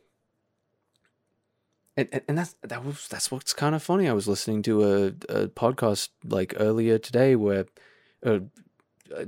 [1.97, 4.09] and, and that's that was that's what's kind of funny.
[4.09, 7.67] I was listening to a, a podcast like earlier today where,
[8.25, 8.41] uh,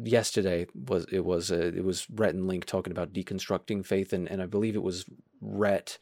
[0.05, 4.31] yesterday was it was uh, it was Rhett and Link talking about deconstructing faith, and,
[4.31, 5.05] and I believe it was
[5.41, 5.99] Rhett,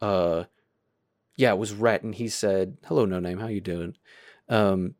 [0.00, 0.44] uh,
[1.36, 3.96] yeah, it was Rhett, and he said, "Hello, no name, how you doing?"
[4.48, 4.94] Um,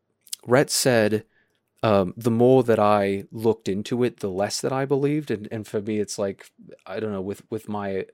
[0.45, 1.25] Rhett said,
[1.83, 5.67] um, the more that I looked into it, the less that I believed, and and
[5.67, 6.51] for me, it's like
[6.85, 8.05] I don't know with with my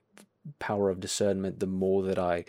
[0.60, 2.46] power of discernment, the more that I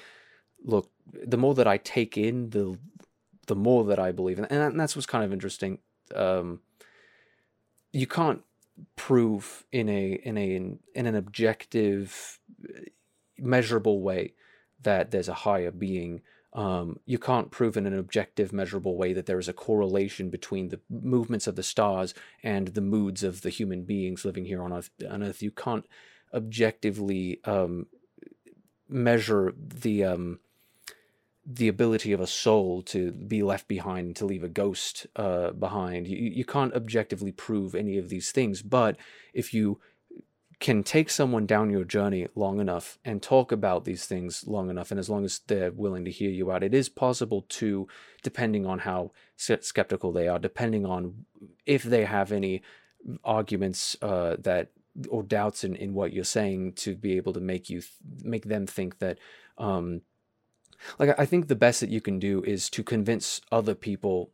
[0.64, 2.78] look, the more that I take in, the
[3.46, 5.78] the more that I believe in, and that's what's kind of interesting.
[6.14, 6.60] Um,
[7.92, 8.42] you can't
[8.94, 12.38] prove in a in a in an objective,
[13.38, 14.34] measurable way
[14.82, 16.22] that there's a higher being.
[16.52, 20.70] Um, you can't prove in an objective, measurable way that there is a correlation between
[20.70, 24.72] the movements of the stars and the moods of the human beings living here on
[24.72, 24.90] Earth.
[25.08, 25.42] On Earth.
[25.42, 25.86] You can't
[26.32, 27.86] objectively um,
[28.88, 30.40] measure the um,
[31.50, 36.06] the ability of a soul to be left behind to leave a ghost uh, behind
[36.06, 38.96] you, you can't objectively prove any of these things but
[39.32, 39.80] if you
[40.60, 44.90] can take someone down your journey long enough and talk about these things long enough
[44.90, 47.86] and as long as they're willing to hear you out it is possible to
[48.22, 51.24] depending on how skeptical they are depending on
[51.64, 52.60] if they have any
[53.24, 54.70] arguments uh, that
[55.08, 57.92] or doubts in, in what you're saying to be able to make you th-
[58.24, 59.18] make them think that
[59.58, 60.02] um,
[60.98, 64.30] like I think the best that you can do is to convince other people.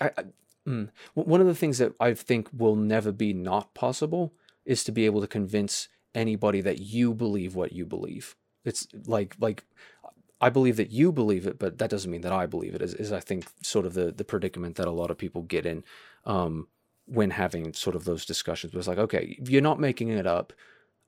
[0.00, 0.24] I, I,
[0.66, 4.32] mm, one of the things that I think will never be not possible
[4.64, 8.36] is to be able to convince anybody that you believe what you believe.
[8.64, 9.64] It's like like
[10.40, 12.82] I believe that you believe it, but that doesn't mean that I believe it.
[12.82, 15.66] Is, is I think sort of the the predicament that a lot of people get
[15.66, 15.84] in
[16.24, 16.68] um,
[17.06, 18.74] when having sort of those discussions.
[18.74, 20.52] Was like, okay, you're not making it up.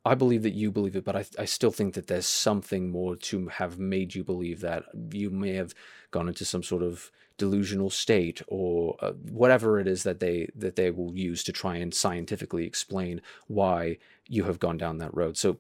[0.05, 3.15] I believe that you believe it, but I, I still think that there's something more
[3.17, 4.85] to have made you believe that.
[5.13, 5.75] You may have
[6.11, 9.11] gone into some sort of delusional state or uh,
[9.43, 13.99] whatever it is that they that they will use to try and scientifically explain why
[14.29, 15.37] you have gone down that road.
[15.37, 15.59] So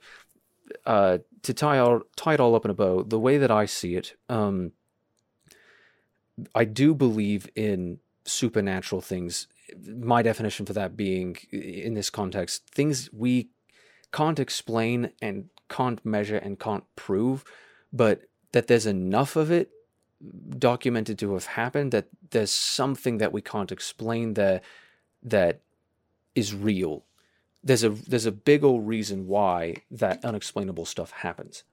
[0.86, 3.66] uh, to tie all tie it all up in a bow, the way that I
[3.66, 4.70] see it, um,
[6.54, 9.48] I do believe in supernatural things.
[10.14, 13.48] My definition for that being, in this context, things we
[14.12, 17.42] can't explain and can't measure and can't prove,
[17.92, 19.70] but that there's enough of it
[20.58, 24.60] documented to have happened that there's something that we can't explain there
[25.22, 25.60] that
[26.34, 27.04] is real.
[27.64, 31.64] There's a there's a big old reason why that unexplainable stuff happens.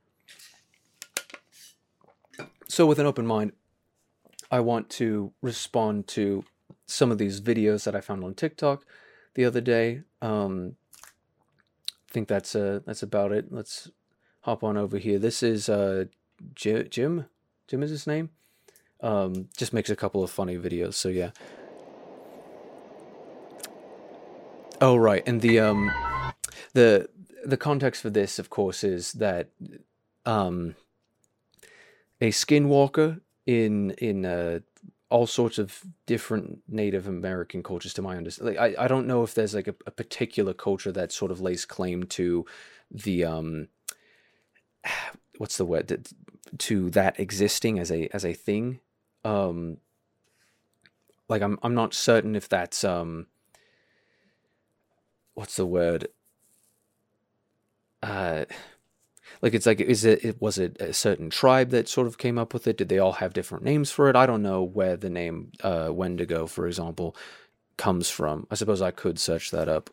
[2.67, 3.53] So with an open mind,
[4.51, 6.45] I want to respond to
[6.85, 8.85] some of these videos that I found on TikTok
[9.33, 10.03] the other day.
[10.21, 10.75] Um,
[12.09, 13.51] i think that's uh that's about it.
[13.51, 13.89] Let's
[14.41, 15.19] hop on over here.
[15.19, 16.05] This is uh
[16.55, 17.25] Jim.
[17.69, 18.31] Jim is his name.
[19.01, 20.95] Um, just makes a couple of funny videos.
[20.95, 21.31] So yeah.
[24.81, 25.91] Oh right, and the um,
[26.73, 27.09] the
[27.45, 29.49] the context for this, of course, is that
[30.25, 30.75] um,
[32.19, 34.59] a skinwalker in in uh,
[35.09, 38.55] all sorts of different Native American cultures, to my understanding.
[38.55, 41.41] Like, I, I don't know if there's like a, a, particular culture that sort of
[41.41, 42.45] lays claim to
[42.91, 43.67] the um,
[45.37, 45.87] what's the word
[46.57, 48.79] to that existing as a as a thing.
[49.23, 49.77] Um,
[51.27, 53.27] like I'm I'm not certain if that's um,
[55.33, 56.07] what's the word.
[58.01, 58.45] Uh,
[59.41, 62.37] like it's like is it, it was it a certain tribe that sort of came
[62.37, 62.77] up with it?
[62.77, 64.15] Did they all have different names for it?
[64.15, 67.15] I don't know where the name uh, Wendigo, for example,
[67.77, 68.47] comes from.
[68.51, 69.89] I suppose I could search that up.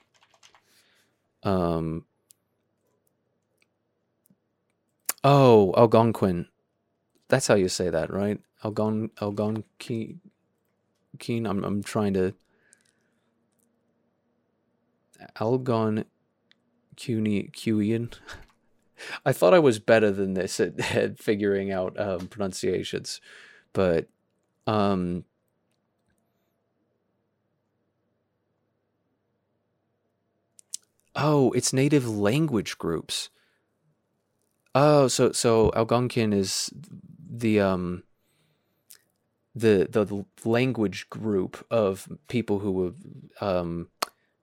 [1.43, 2.05] Um.
[5.29, 6.47] Oh, Algonquin.
[7.27, 8.39] That's how you say that, right?
[8.63, 10.21] Algon Algonquin.
[11.21, 12.33] I'm I'm trying to
[15.35, 16.05] Algon
[16.95, 18.15] Cuni Cuian.
[19.27, 23.21] I thought I was better than this at, at figuring out um, pronunciations,
[23.73, 24.07] but
[24.69, 25.25] um,
[31.17, 33.29] oh, it's native language groups.
[34.79, 36.71] Oh, so so Algonquin is
[37.19, 38.03] the um
[39.55, 42.93] the the language group of people who were
[43.41, 43.89] um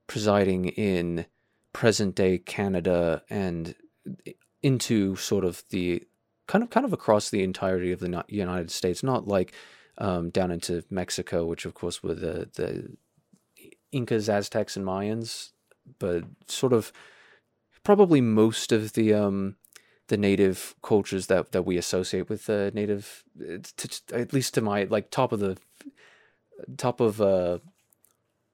[0.07, 1.27] presiding in
[1.71, 3.75] present day Canada and
[4.63, 6.01] into sort of the
[6.47, 9.53] kind of kind of across the entirety of the United States, not like
[9.99, 12.97] um, down into Mexico, which of course were the the
[13.91, 15.51] Incas, Aztecs, and Mayans,
[15.99, 16.91] but sort of
[17.83, 19.57] probably most of the um,
[20.13, 23.23] the native cultures that that we associate with the native,
[23.77, 25.57] to, at least to my like top of the
[26.77, 27.57] top of uh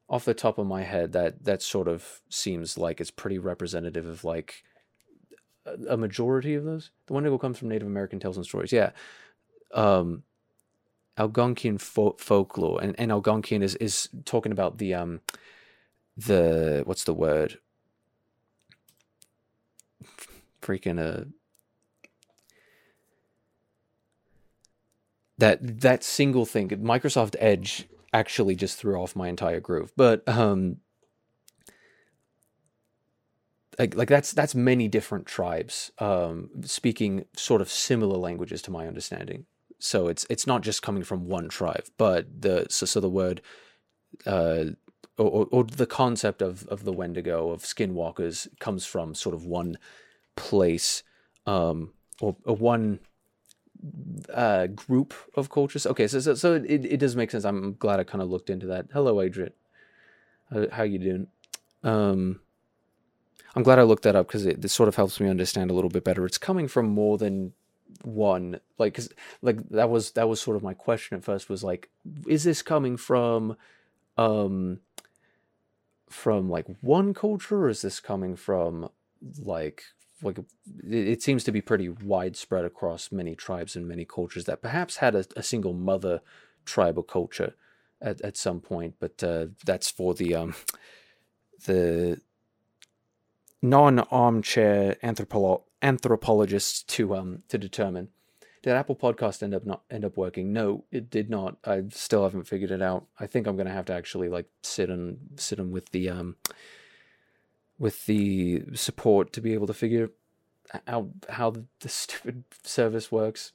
[0.08, 4.06] off the top of my head that that sort of seems like it's pretty representative
[4.06, 4.64] of like
[5.90, 6.92] a, majority of those.
[7.08, 8.92] The Wendigo comes from native american tales and stories yeah.
[9.74, 10.24] Um
[11.18, 15.20] algonquian fo- folklore and, and algonquian is is talking about the um
[16.16, 17.60] the what's the word?
[20.62, 21.26] Freaking uh
[25.40, 29.92] that that single thing microsoft edge actually just threw off my entire groove.
[29.96, 30.78] But um
[33.78, 38.88] like like that's that's many different tribes um speaking sort of similar languages to my
[38.88, 39.46] understanding.
[39.80, 43.42] So it's it's not just coming from one tribe but the so, so the word
[44.26, 44.66] uh
[45.18, 49.78] or, or the concept of of the wendigo of skinwalkers comes from sort of one
[50.36, 51.04] place
[51.46, 53.00] um or, or one
[54.34, 55.86] uh, group of cultures.
[55.86, 57.46] Okay, so so, so it, it does make sense.
[57.46, 58.88] I'm glad I kind of looked into that.
[58.94, 59.54] Hello, Adrian.
[60.52, 61.28] How, how you doing?
[61.84, 62.42] Um,
[63.56, 65.74] I'm glad I looked that up because it, it sort of helps me understand a
[65.74, 66.26] little bit better.
[66.26, 67.54] It's coming from more than
[68.04, 69.10] one like cause,
[69.42, 71.90] like that was that was sort of my question at first was like
[72.28, 73.58] is this coming from
[74.18, 74.80] um
[76.10, 78.90] from like one culture or is this coming from
[79.40, 79.84] like
[80.22, 80.40] like
[80.88, 85.16] it seems to be pretty widespread across many tribes and many cultures that perhaps had
[85.16, 86.22] a, a single mother
[86.66, 87.54] tribal culture
[88.02, 90.56] at, at some point but uh, that's for the um
[91.66, 92.20] the
[93.62, 98.10] non-armchair anthropolo- anthropologists to um to determine.
[98.62, 100.54] Did apple podcast end up not end up working?
[100.54, 101.58] No it did not.
[101.66, 103.06] I still haven't figured it out.
[103.20, 106.36] I think i'm gonna have to actually like sit and sit and with the um
[107.80, 110.12] with the support to be able to figure
[110.86, 113.54] out how the stupid service works,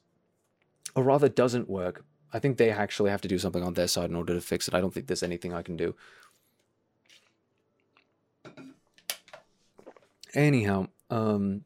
[0.95, 2.03] or rather doesn't work.
[2.33, 4.67] I think they actually have to do something on their side in order to fix
[4.67, 4.73] it.
[4.73, 5.95] I don't think there's anything I can do.
[10.33, 11.63] Anyhow, um,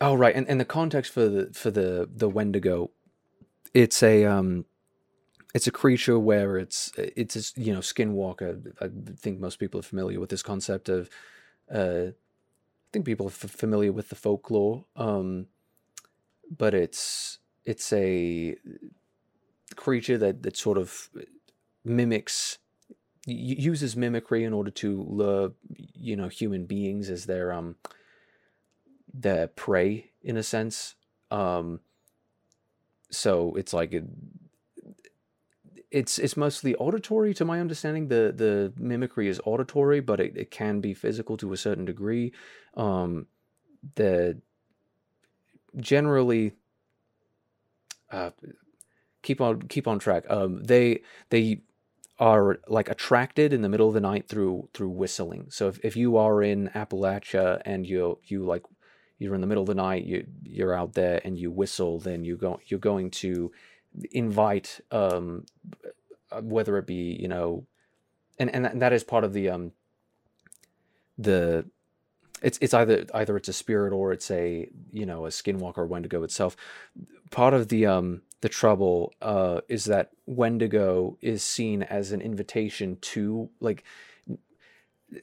[0.00, 2.92] oh right, and, and the context for the for the the Wendigo,
[3.74, 4.64] it's a um,
[5.54, 8.72] it's a creature where it's it's a, you know skinwalker.
[8.80, 11.10] I think most people are familiar with this concept of.
[11.72, 15.46] Uh, I think people are f- familiar with the folklore, um,
[16.56, 18.56] but it's it's a
[19.76, 21.08] creature that that sort of
[21.84, 22.58] mimics
[23.26, 25.52] uses mimicry in order to lure
[25.94, 27.76] you know human beings as their um
[29.12, 30.94] their prey in a sense
[31.30, 31.80] um
[33.10, 34.04] so it's like it,
[35.90, 38.08] it's it's mostly auditory to my understanding.
[38.08, 42.32] The the mimicry is auditory but it, it can be physical to a certain degree.
[42.76, 43.26] Um
[43.94, 44.40] the
[45.76, 46.52] generally
[48.10, 48.30] uh
[49.22, 50.24] keep on keep on track.
[50.28, 51.62] Um they they
[52.18, 55.46] are like attracted in the middle of the night through through whistling.
[55.48, 58.62] So if, if you are in appalachia and you you like
[59.18, 62.24] you're in the middle of the night you you're out there and you whistle then
[62.24, 63.52] you go you're going to
[64.12, 65.44] invite um,
[66.42, 67.66] whether it be you know
[68.38, 69.72] and and that is part of the um
[71.18, 71.64] the
[72.42, 76.22] it's it's either either it's a spirit or it's a you know a skinwalker wendigo
[76.22, 76.56] itself
[77.30, 82.96] part of the um the trouble uh is that wendigo is seen as an invitation
[83.00, 83.84] to like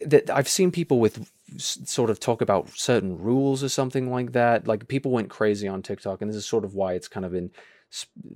[0.05, 4.67] that I've seen people with sort of talk about certain rules or something like that.
[4.67, 7.31] Like people went crazy on TikTok, and this is sort of why it's kind of
[7.31, 7.51] been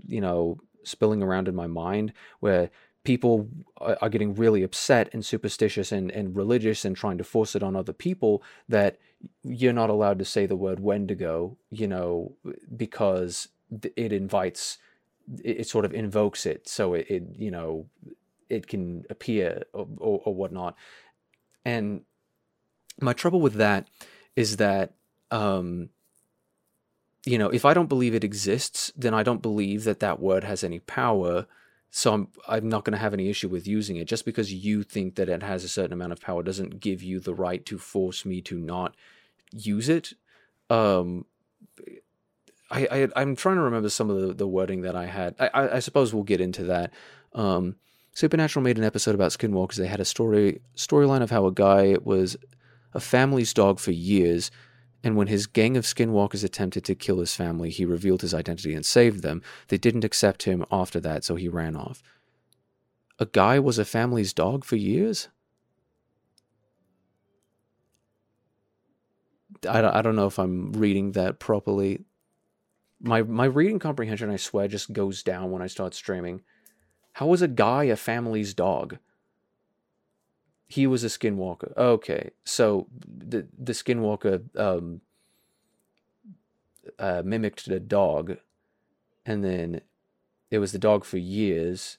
[0.08, 2.70] you know, spilling around in my mind where
[3.04, 7.64] people are getting really upset and superstitious and, and religious and trying to force it
[7.64, 9.00] on other people that
[9.44, 12.36] you're not allowed to say the word wendigo, you know,
[12.76, 13.48] because
[13.96, 14.78] it invites,
[15.44, 16.68] it sort of invokes it.
[16.68, 17.88] So it, it you know,
[18.50, 20.76] it can appear or, or, or whatnot.
[21.66, 22.02] And
[23.00, 23.88] my trouble with that
[24.36, 24.94] is that
[25.32, 25.90] um,
[27.26, 30.44] you know if I don't believe it exists, then I don't believe that that word
[30.44, 31.46] has any power.
[31.90, 34.06] So I'm I'm not going to have any issue with using it.
[34.06, 37.20] Just because you think that it has a certain amount of power doesn't give you
[37.20, 38.96] the right to force me to not
[39.52, 40.14] use it.
[40.70, 41.26] Um,
[42.72, 45.36] I, I am trying to remember some of the, the wording that I had.
[45.38, 46.94] I, I, I suppose we'll get into that.
[47.34, 47.76] Um,
[48.14, 49.76] Supernatural made an episode about skinwalkers.
[49.76, 52.36] They had a story storyline of how a guy was
[52.94, 54.52] a family's dog for years,
[55.04, 58.74] and when his gang of skinwalkers attempted to kill his family, he revealed his identity
[58.74, 59.42] and saved them.
[59.70, 62.04] They didn't accept him after that, so he ran off.
[63.20, 65.30] A guy was a family's dog for years?
[69.70, 72.04] I don't, I don't know if I'm reading that properly.
[73.00, 76.42] My my reading comprehension, I swear, just goes down when I start streaming.
[77.14, 78.98] How was a guy a family's dog?
[80.72, 81.76] He was a skinwalker.
[81.76, 85.02] Okay, so the the skinwalker um,
[86.98, 88.38] uh, mimicked the dog,
[89.26, 89.82] and then
[90.50, 91.98] it was the dog for years,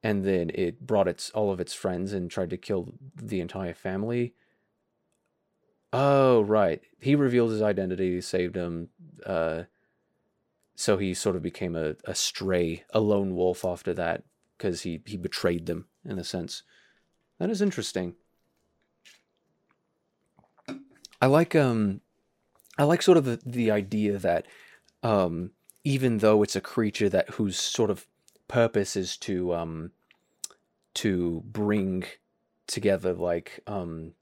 [0.00, 3.74] and then it brought its all of its friends and tried to kill the entire
[3.74, 4.34] family.
[5.92, 6.80] Oh, right.
[7.00, 8.90] He revealed his identity, saved him.
[9.26, 9.64] Uh,
[10.76, 14.22] so he sort of became a, a stray, a lone wolf after that,
[14.56, 16.62] because he, he betrayed them, in a sense.
[17.38, 18.14] That is interesting.
[21.20, 22.00] I like um
[22.76, 24.46] I like sort of the, the idea that
[25.02, 25.52] um
[25.84, 28.06] even though it's a creature that whose sort of
[28.46, 29.92] purpose is to um
[30.94, 32.04] to bring
[32.66, 34.12] together like um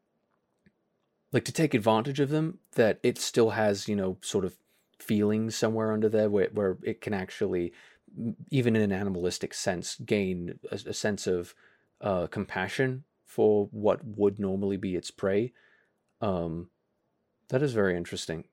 [1.33, 4.57] like to take advantage of them that it still has you know sort of
[4.99, 7.73] feelings somewhere under there where, where it can actually
[8.51, 11.55] even in an animalistic sense gain a, a sense of
[12.01, 13.05] uh, compassion
[13.37, 15.53] for what would normally be its prey
[16.23, 16.71] um,
[17.49, 18.45] that is very interesting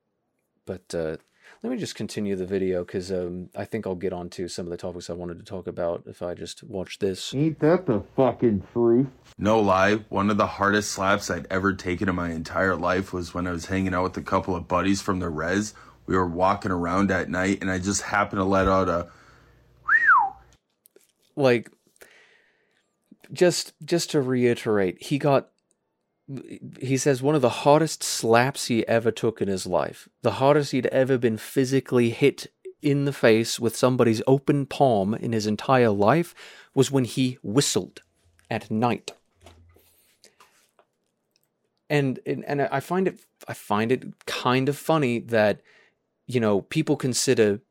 [0.66, 1.16] but uh,
[1.62, 4.70] let me just continue the video because um, I think I'll get onto some of
[4.70, 7.34] the topics I wanted to talk about if I just watch this.
[7.34, 9.08] Ain't that the fucking truth?
[9.38, 13.34] No lie, one of the hardest slaps I'd ever taken in my entire life was
[13.34, 15.74] when I was hanging out with a couple of buddies from the res.
[16.06, 19.08] We were walking around at night and I just happened to let out a
[21.36, 21.72] like
[23.34, 25.50] just just to reiterate, he got
[26.80, 30.08] he says one of the hardest slaps he ever took in his life.
[30.22, 32.48] The hardest he'd ever been physically hit
[32.82, 36.34] in the face with somebody's open palm in his entire life
[36.76, 38.02] was when he whistled
[38.50, 39.12] at night.
[41.90, 45.62] And, and and I find it I find it kind of funny that
[46.26, 47.62] you know people consider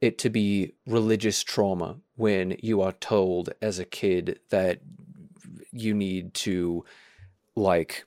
[0.00, 4.80] it to be religious trauma when you are told as a kid that
[5.72, 6.84] you need to
[7.56, 8.04] like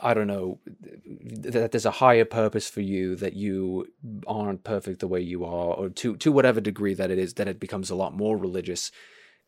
[0.00, 0.60] I don't know
[1.40, 3.88] that there's a higher purpose for you that you
[4.24, 7.48] aren't perfect the way you are or to to whatever degree that it is that
[7.48, 8.92] it becomes a lot more religious.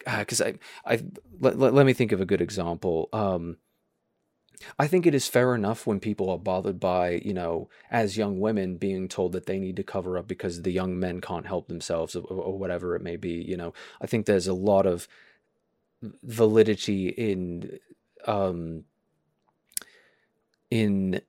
[0.05, 0.53] Because uh,
[0.85, 1.05] I I
[1.39, 3.09] let, let, me think of a good example.
[3.13, 3.59] Um
[4.79, 8.41] I think it is fair enough when people are bothered by, you know, as young
[8.41, 11.69] women being told that they need to cover up because the young men can't help
[11.69, 13.33] themselves or, or whatever it may be.
[13.33, 15.09] You know, I think there's a lot of
[16.23, 17.79] validity in
[18.27, 18.85] um,
[20.71, 21.21] in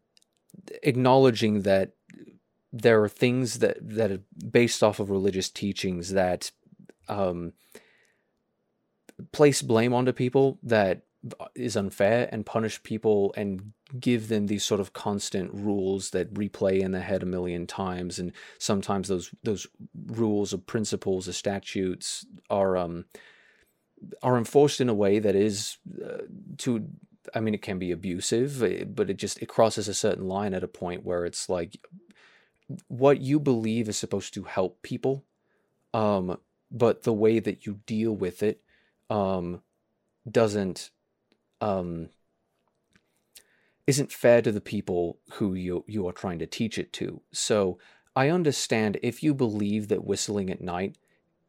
[0.83, 1.93] acknowledging that
[2.73, 4.21] there are things that that are
[4.51, 6.51] based off of religious teachings that
[7.07, 7.53] um,
[9.31, 11.03] place blame onto people that
[11.55, 16.79] is unfair and punish people and give them these sort of constant rules that replay
[16.79, 18.19] in their head a million times.
[18.19, 19.67] And sometimes those those
[20.07, 23.05] rules or principles or statutes are um
[24.21, 26.23] are enforced in a way that is uh,
[26.57, 26.87] to
[27.33, 30.53] I mean it can be abusive eh, but it just it crosses a certain line
[30.53, 31.77] at a point where it's like
[32.87, 35.25] what you believe is supposed to help people
[35.93, 36.37] um
[36.69, 38.61] but the way that you deal with it
[39.09, 39.61] um
[40.29, 40.91] doesn't
[41.61, 42.09] um
[43.85, 47.77] isn't fair to the people who you you are trying to teach it to so
[48.17, 50.97] I understand if you believe that whistling at night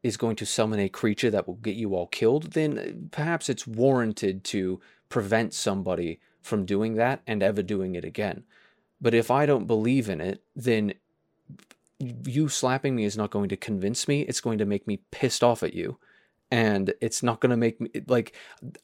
[0.03, 3.67] is going to summon a creature that will get you all killed, then perhaps it's
[3.67, 4.79] warranted to
[5.09, 8.45] prevent somebody from doing that and ever doing it again.
[9.01, 10.93] But if I don't believe in it, then
[11.99, 14.21] you slapping me is not going to convince me.
[14.23, 15.99] It's going to make me pissed off at you.
[16.51, 18.35] And it's not going to make me like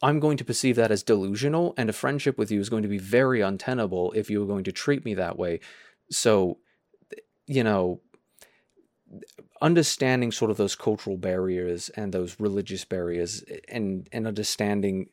[0.02, 2.88] I'm going to perceive that as delusional, and a friendship with you is going to
[2.88, 5.60] be very untenable if you are going to treat me that way.
[6.10, 6.58] So,
[7.46, 8.00] you know,
[9.62, 15.08] understanding sort of those cultural barriers and those religious barriers and and understanding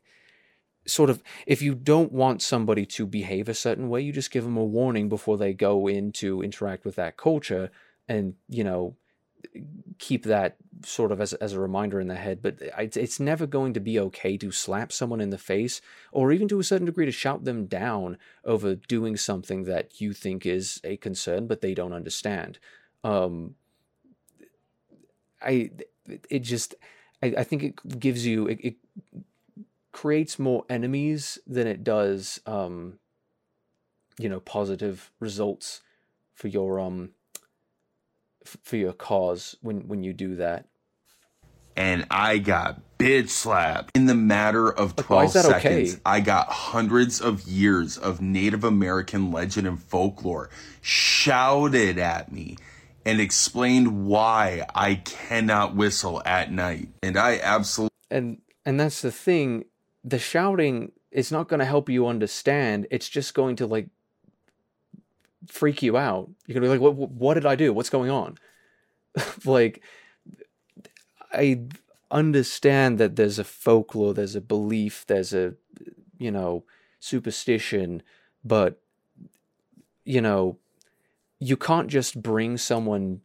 [0.85, 4.43] sort of if you don't want somebody to behave a certain way you just give
[4.43, 7.69] them a warning before they go in to interact with that culture
[8.07, 8.95] and you know
[9.99, 13.45] keep that sort of as, as a reminder in the head but it's, it's never
[13.45, 15.79] going to be okay to slap someone in the face
[16.11, 20.11] or even to a certain degree to shout them down over doing something that you
[20.11, 22.57] think is a concern but they don't understand.
[23.03, 23.55] Um
[25.41, 25.71] i
[26.29, 26.75] it just
[27.23, 28.75] i, I think it gives you it, it
[29.91, 32.99] creates more enemies than it does um
[34.17, 35.81] you know positive results
[36.33, 37.11] for your um
[38.45, 40.65] f- for your cause when when you do that
[41.75, 43.95] and I got bitch slapped.
[43.95, 45.85] In the matter of Like, 12 is that okay?
[45.85, 50.49] seconds, I got hundreds of years of Native American legend and folklore
[50.81, 52.57] shouted at me
[53.05, 56.89] and explained why I cannot whistle at night.
[57.01, 59.65] And I absolutely and and that's the thing
[60.03, 63.87] the shouting is not going to help you understand it's just going to like
[65.47, 66.29] freak you out.
[66.47, 67.73] You're to be like what, what did i do?
[67.73, 68.37] What's going on?
[69.45, 69.81] Like
[71.33, 71.61] i
[72.09, 75.53] understand that there's a folklore there's a belief there's a
[76.17, 76.65] you know
[76.99, 78.03] superstition
[78.43, 78.81] but
[80.03, 80.57] you know
[81.41, 83.19] you can't just bring someone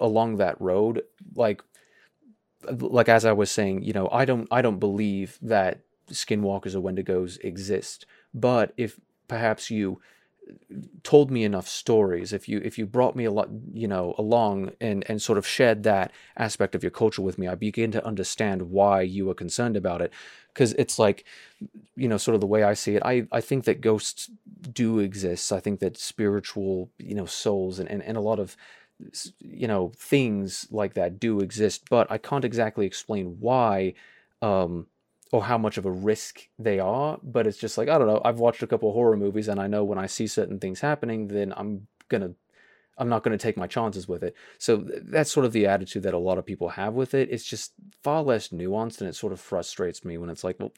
[0.00, 1.02] along that road.
[1.34, 1.62] Like
[2.68, 6.80] like as I was saying, you know, I don't I don't believe that skinwalkers or
[6.80, 8.04] wendigos exist.
[8.34, 8.98] But if
[9.28, 10.00] perhaps you
[11.02, 14.72] told me enough stories, if you if you brought me a lot, you know, along
[14.80, 18.04] and and sort of shared that aspect of your culture with me, I begin to
[18.06, 20.12] understand why you were concerned about it.
[20.52, 21.24] Because it's like,
[21.96, 23.02] you know, sort of the way I see it.
[23.04, 24.30] I I think that ghosts
[24.72, 25.52] do exist.
[25.52, 28.56] I think that spiritual, you know, souls and and, and a lot of
[29.40, 33.92] you know things like that do exist but i can't exactly explain why
[34.42, 34.86] um
[35.32, 38.20] or how much of a risk they are but it's just like i don't know
[38.24, 41.28] i've watched a couple horror movies and i know when i see certain things happening
[41.28, 42.30] then i'm gonna
[42.98, 46.02] i'm not gonna take my chances with it so th- that's sort of the attitude
[46.04, 47.72] that a lot of people have with it it's just
[48.02, 50.72] far less nuanced and it sort of frustrates me when it's like well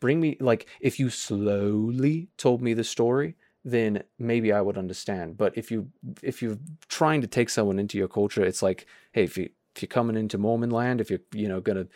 [0.00, 3.34] bring me like if you slowly told me the story
[3.64, 5.36] then maybe I would understand.
[5.36, 5.90] But if you
[6.22, 9.82] if you're trying to take someone into your culture, it's like, hey, if you if
[9.82, 11.86] you're coming into Mormon land, if you're you know gonna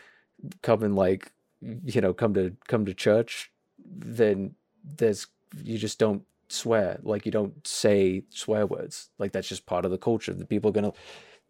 [0.63, 1.33] come and like
[1.85, 3.51] you know come to come to church,
[3.85, 4.55] then
[4.85, 5.27] there's
[5.63, 6.99] you just don't swear.
[7.03, 9.11] Like you don't say swear words.
[9.19, 10.35] Like that's just part of the culture.
[10.35, 10.93] The people are gonna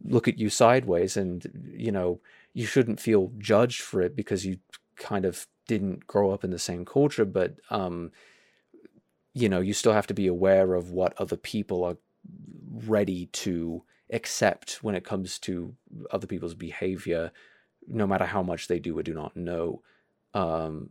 [0.04, 2.20] look at you sideways and you know
[2.54, 4.58] you shouldn't feel judged for it because you
[4.96, 7.24] kind of didn't grow up in the same culture.
[7.24, 8.12] But um
[9.34, 11.96] you know you still have to be aware of what other people are
[12.86, 13.82] ready to
[14.12, 15.74] accept when it comes to
[16.10, 17.32] other people's behavior
[17.88, 19.82] no matter how much they do or do not know
[20.34, 20.90] um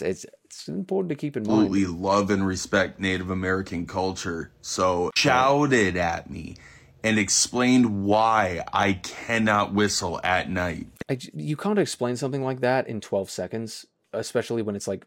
[0.00, 4.50] it's it's important to keep in mind absolutely love and respect Native American culture.
[4.62, 6.56] So shouted at me
[7.04, 10.86] and explained why I cannot whistle at night.
[11.08, 15.04] I you can't explain something like that in 12 seconds, especially when it's like,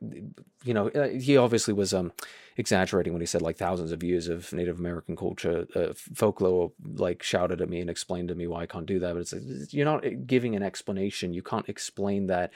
[0.63, 2.11] you know, uh, he obviously was um
[2.57, 7.21] exaggerating when he said like thousands of years of Native American culture, uh, folklore, like
[7.21, 9.13] shouted at me and explained to me why I can't do that.
[9.13, 11.33] But it's like, you're not uh, giving an explanation.
[11.33, 12.51] You can't explain that.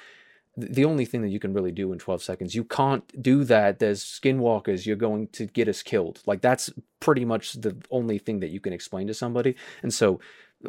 [0.57, 3.43] Th- The only thing that you can really do in 12 seconds, you can't do
[3.45, 3.79] that.
[3.79, 4.85] There's skinwalkers.
[4.85, 6.21] You're going to get us killed.
[6.25, 9.55] Like that's pretty much the only thing that you can explain to somebody.
[9.83, 10.19] And so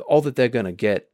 [0.06, 1.10] all that they're going to get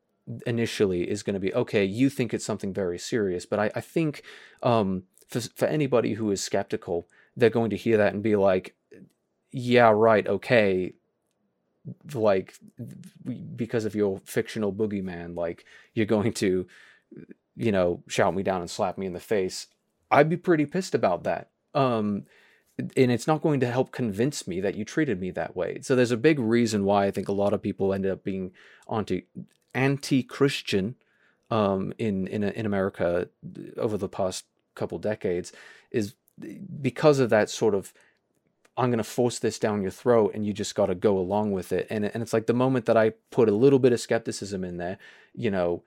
[0.47, 3.81] initially is going to be okay you think it's something very serious but i, I
[3.81, 4.23] think
[4.63, 7.07] um, for, for anybody who is skeptical
[7.37, 8.75] they're going to hear that and be like
[9.53, 10.95] yeah right okay
[12.15, 12.55] like
[13.55, 15.65] because of your fictional boogeyman like
[15.95, 16.67] you're going to
[17.57, 19.69] you know shout me down and slap me in the face
[20.11, 22.25] i'd be pretty pissed about that um
[22.79, 25.97] and it's not going to help convince me that you treated me that way so
[25.97, 28.53] there's a big reason why i think a lot of people end up being
[28.91, 29.27] anti
[29.75, 30.95] anti-christian
[31.51, 33.29] um in in in america
[33.77, 34.45] over the past
[34.75, 35.53] couple decades
[35.91, 36.15] is
[36.83, 37.93] because of that sort of
[38.77, 41.53] I'm going to force this down your throat and you just got to go along
[41.53, 41.87] with it.
[41.89, 44.77] And, and it's like the moment that I put a little bit of skepticism in
[44.77, 44.99] there,
[45.35, 45.83] you know,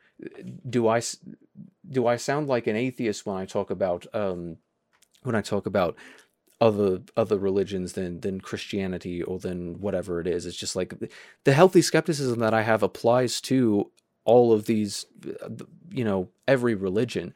[0.70, 1.01] do I,
[1.89, 4.57] do I sound like an atheist when I talk about, um,
[5.24, 5.95] when I talk about
[6.61, 10.45] other, other religions than, than Christianity or than whatever it is?
[10.45, 10.93] It's just like
[11.43, 13.91] the healthy skepticism that I have applies to
[14.26, 15.05] all of these,
[15.43, 15.49] uh,
[15.89, 17.34] you know, every religion.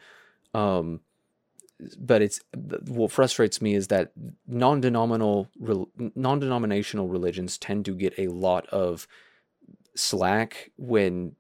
[0.54, 1.00] Um,
[1.98, 2.40] but it's
[2.88, 4.12] what frustrates me is that
[4.48, 5.50] non-denominational
[6.16, 9.08] non-denominational religions tend to get a lot of
[9.96, 11.36] slack when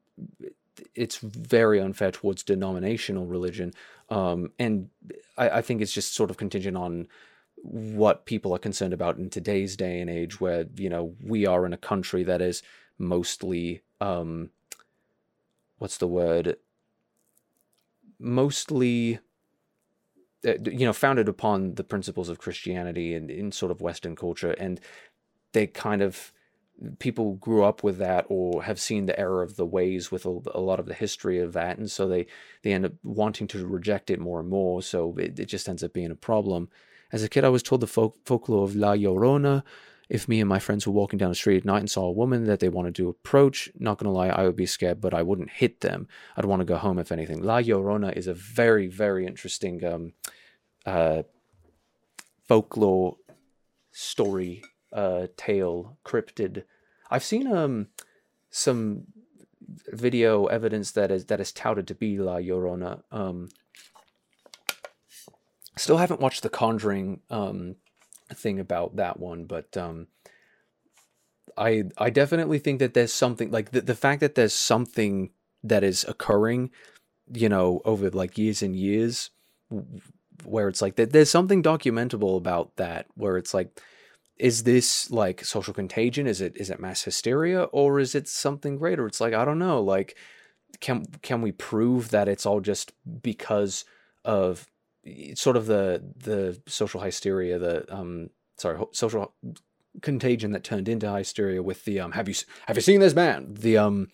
[0.95, 3.73] it's very unfair towards denominational religion,
[4.09, 4.89] um, and
[5.37, 7.07] I, I think it's just sort of contingent on
[7.55, 11.65] what people are concerned about in today's day and age, where you know we are
[11.65, 12.63] in a country that is
[12.97, 14.49] mostly um,
[15.77, 16.57] what's the word?
[18.19, 19.19] Mostly
[20.45, 24.51] uh, you know founded upon the principles of christianity and in sort of western culture
[24.51, 24.81] and
[25.53, 26.33] they kind of
[26.99, 30.39] people grew up with that or have seen the error of the ways with a,
[30.53, 32.25] a, lot of the history of that and so they
[32.63, 35.83] they end up wanting to reject it more and more so it, it just ends
[35.83, 36.67] up being a problem
[37.11, 39.63] as a kid i was told the folk, folklore of la llorona
[40.09, 42.11] if me and my friends were walking down the street at night and saw a
[42.11, 45.23] woman that they wanted to approach, not gonna lie, I would be scared, but I
[45.23, 46.07] wouldn't hit them.
[46.35, 47.41] I'd want to go home if anything.
[47.41, 50.13] La Llorona is a very, very interesting um,
[50.85, 51.23] uh,
[52.47, 53.17] folklore
[53.91, 54.63] story,
[54.93, 56.63] uh, tale, cryptid.
[57.09, 57.87] I've seen um,
[58.49, 59.07] some
[59.87, 63.03] video evidence that is that is touted to be La Llorona.
[63.11, 63.49] Um,
[65.77, 67.75] still haven't watched The Conjuring um,
[68.33, 70.07] thing about that one, but um,
[71.57, 75.31] I I definitely think that there's something like the the fact that there's something
[75.63, 76.71] that is occurring,
[77.33, 79.29] you know, over like years and years,
[80.43, 83.81] where it's like that there's something documentable about that, where it's like,
[84.37, 86.27] is this like social contagion?
[86.27, 89.05] Is it is it mass hysteria or is it something greater?
[89.07, 90.15] It's like I don't know, like
[90.79, 93.85] can can we prove that it's all just because
[94.25, 94.67] of
[95.35, 99.33] sort of the the social hysteria, the um sorry social
[100.01, 102.33] contagion that turned into hysteria with the um have you
[102.65, 104.07] have you seen this man the um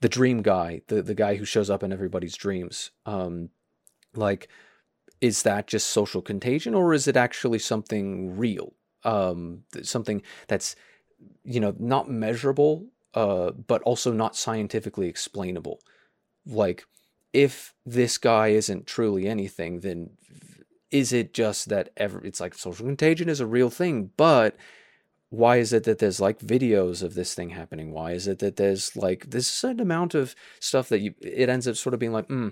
[0.00, 3.50] the dream guy the the guy who shows up in everybody's dreams um
[4.14, 4.48] like
[5.20, 8.74] is that just social contagion or is it actually something real
[9.08, 10.76] um something that's
[11.44, 15.80] you know not measurable uh but also not scientifically explainable.
[16.46, 16.84] Like
[17.32, 20.10] if this guy isn't truly anything then
[20.90, 24.56] is it just that ever it's like social contagion is a real thing but
[25.30, 27.92] why is it that there's like videos of this thing happening?
[27.92, 31.68] Why is it that there's like this certain amount of stuff that you it ends
[31.68, 32.50] up sort of being like mm,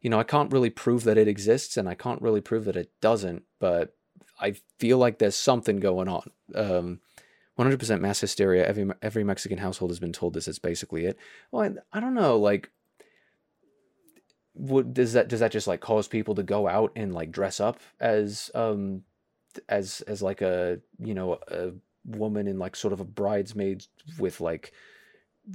[0.00, 2.76] you know i can't really prove that it exists and i can't really prove that
[2.76, 3.94] it doesn't but
[4.40, 6.30] i feel like there's something going on.
[6.54, 7.00] Um
[7.58, 8.66] 100% mass hysteria.
[8.66, 11.18] Every every mexican household has been told this is basically it.
[11.50, 12.70] Well I, I don't know like
[14.54, 17.60] would does that does that just like cause people to go out and like dress
[17.60, 19.02] up as um
[19.68, 21.70] as as like a you know a
[22.04, 23.84] woman in like sort of a bridesmaid
[24.18, 24.72] with like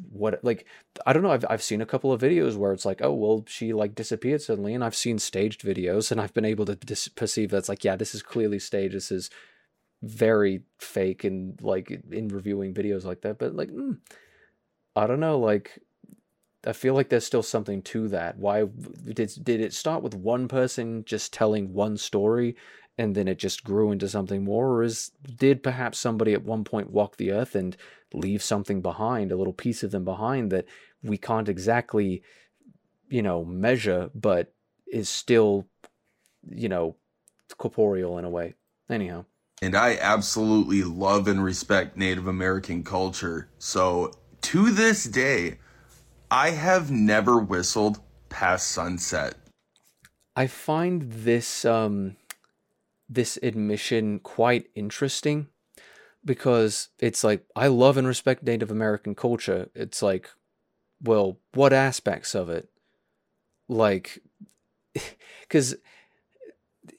[0.09, 0.65] what like
[1.05, 3.45] I don't know I've I've seen a couple of videos where it's like oh well
[3.47, 7.07] she like disappeared suddenly and I've seen staged videos and I've been able to dis-
[7.07, 9.29] perceive that's like yeah this is clearly staged this is
[10.01, 13.97] very fake and like in reviewing videos like that but like mm,
[14.95, 15.79] I don't know like
[16.65, 18.37] I feel like there's still something to that.
[18.37, 22.55] Why did did it start with one person just telling one story
[22.97, 26.63] and then it just grew into something more or is did perhaps somebody at one
[26.63, 27.75] point walk the earth and
[28.13, 30.65] leave something behind, a little piece of them behind that
[31.01, 32.21] we can't exactly
[33.09, 34.53] you know measure but
[34.87, 35.67] is still
[36.49, 36.95] you know
[37.57, 38.53] corporeal in a way.
[38.89, 39.25] Anyhow,
[39.61, 43.49] and I absolutely love and respect Native American culture.
[43.59, 45.59] So to this day,
[46.29, 49.35] I have never whistled past sunset.
[50.35, 52.17] I find this um
[53.09, 55.47] this admission quite interesting
[56.25, 59.69] because it's like I love and respect Native American culture.
[59.75, 60.29] It's like,
[61.01, 62.69] well, what aspects of it?
[63.67, 64.21] Like
[65.49, 65.75] cuz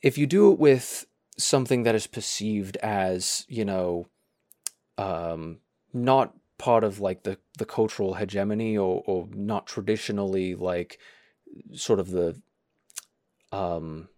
[0.02, 4.08] if you do it with something that is perceived as, you know,
[4.96, 5.58] um
[5.92, 10.98] not part of like the the cultural hegemony or or not traditionally like
[11.72, 12.40] sort of the
[13.52, 14.08] um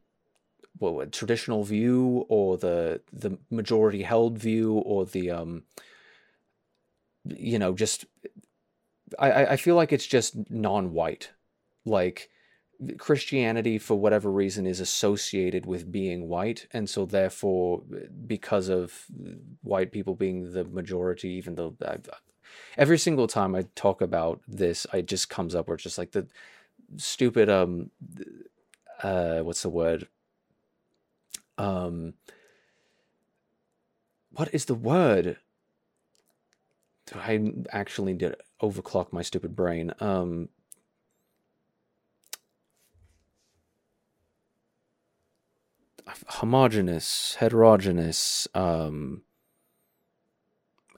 [0.78, 5.62] what traditional view or the the majority held view or the um
[7.24, 8.04] you know just
[9.18, 11.30] I I feel like it's just non-white
[11.84, 12.28] like
[12.98, 17.82] Christianity, for whatever reason, is associated with being white, and so therefore,
[18.26, 19.06] because of
[19.62, 21.98] white people being the majority, even though I,
[22.76, 26.12] every single time I talk about this, it just comes up where it's just like
[26.12, 26.26] the
[26.96, 27.90] stupid um,
[29.02, 30.06] uh, what's the word?
[31.58, 32.14] Um,
[34.30, 35.38] what is the word?
[37.14, 39.92] I actually did overclock my stupid brain.
[40.00, 40.48] Um,
[46.26, 49.22] homogeneous, heterogeneous, um,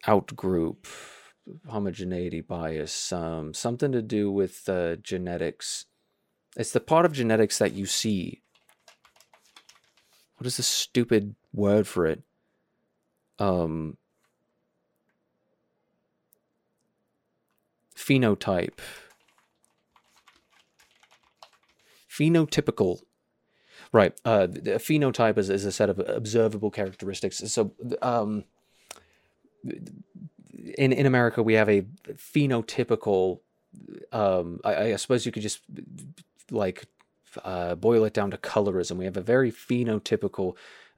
[0.07, 0.87] outgroup,
[1.69, 5.87] homogeneity bias, um, something to do with uh, genetics.
[6.57, 8.43] It's the part of genetics that you see.
[10.39, 12.23] What is the stupid word for it?
[13.41, 13.97] Um,
[17.97, 18.79] phenotype.
[22.09, 23.01] Phenotypical.
[23.93, 24.13] Right.
[24.25, 27.39] Uh, a phenotype is, is a set of observable characteristics.
[27.39, 28.45] So, um,
[29.65, 31.83] in in America, we have a
[32.13, 33.41] phenotypical.
[34.13, 35.61] Um, I, I suppose you could just
[36.51, 36.87] like
[37.45, 38.97] uh, boil it down to colorism.
[38.97, 40.55] We have a very phenotypical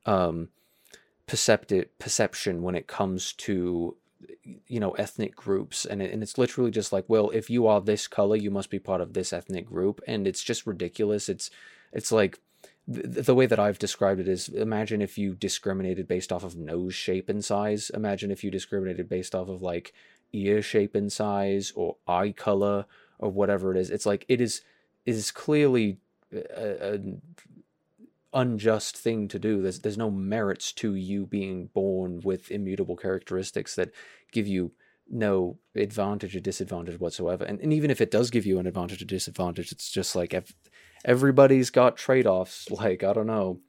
[0.06, 0.48] um,
[1.26, 3.96] perceptive perception when it comes to
[4.66, 5.84] you know ethnic groups.
[5.84, 8.70] And, it, and it's literally just like well if you are this color you must
[8.70, 10.00] be part of this ethnic group.
[10.06, 11.28] And it's just ridiculous.
[11.28, 11.50] It's
[11.92, 12.40] it's like
[12.86, 16.56] the, the way that I've described it is imagine if you discriminated based off of
[16.56, 17.90] nose shape and size.
[17.90, 19.92] Imagine if you discriminated based off of like
[20.32, 22.86] ear shape and size or eye color
[23.18, 23.90] or whatever it is.
[23.90, 24.62] It's like it is
[25.06, 25.98] it is clearly
[26.32, 27.00] a, a
[28.32, 29.62] unjust thing to do.
[29.62, 33.90] There's there's no merits to you being born with immutable characteristics that
[34.32, 34.72] give you
[35.08, 37.44] no advantage or disadvantage whatsoever.
[37.44, 40.32] And, and even if it does give you an advantage or disadvantage, it's just like
[40.32, 40.54] ev-
[41.04, 42.68] everybody's got trade offs.
[42.80, 43.60] Like I don't know,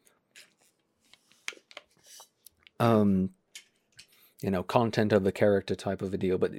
[2.80, 3.32] um,
[4.41, 6.38] you know, content of the character type of a deal.
[6.38, 6.51] But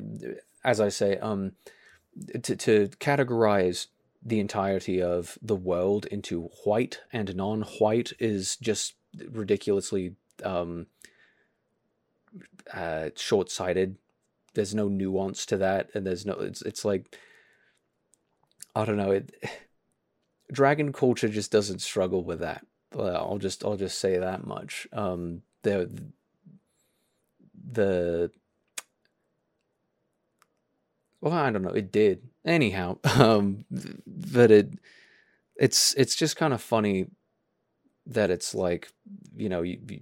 [0.64, 1.52] as I say, um,
[2.42, 3.86] to to categorize
[4.24, 8.94] the entirety of the world into white and non-white is just
[9.30, 10.14] ridiculously
[10.44, 10.86] um,
[12.72, 13.96] uh, short-sighted.
[14.54, 16.34] There's no nuance to that, and there's no.
[16.34, 17.18] It's it's like
[18.76, 19.10] I don't know.
[19.12, 19.32] It
[20.52, 22.66] dragon culture just doesn't struggle with that.
[22.98, 24.86] I'll just I'll just say that much.
[24.92, 25.90] Um, the
[27.72, 28.30] the
[31.22, 31.70] well, I don't know.
[31.70, 32.98] It did anyhow.
[33.18, 33.64] Um,
[34.06, 34.68] but it
[35.56, 37.06] it's it's just kind of funny
[38.06, 38.90] that it's like
[39.36, 40.00] you know you, you,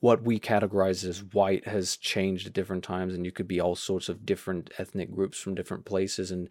[0.00, 3.76] what we categorize as white has changed at different times, and you could be all
[3.76, 6.48] sorts of different ethnic groups from different places and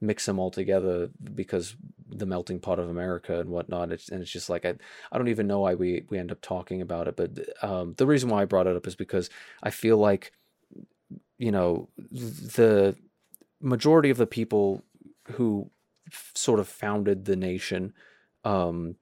[0.00, 1.76] mix them all together because
[2.08, 3.92] the melting pot of America and whatnot.
[3.92, 4.74] It's, and it's just like I,
[5.10, 7.16] I don't even know why we we end up talking about it.
[7.16, 7.30] But
[7.62, 9.30] um, the reason why I brought it up is because
[9.62, 10.32] I feel like
[11.38, 12.96] you know the
[13.64, 14.84] majority of the people
[15.32, 15.70] who
[16.06, 17.92] f- sort of founded the nation
[18.44, 18.96] um,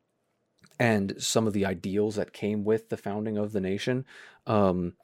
[0.78, 4.04] and some of the ideals that came with the founding of the nation
[4.46, 4.94] um,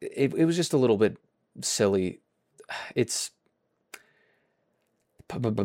[0.00, 1.18] it, it was just a little bit
[1.62, 2.20] silly.
[2.94, 3.30] It's
[5.32, 5.56] what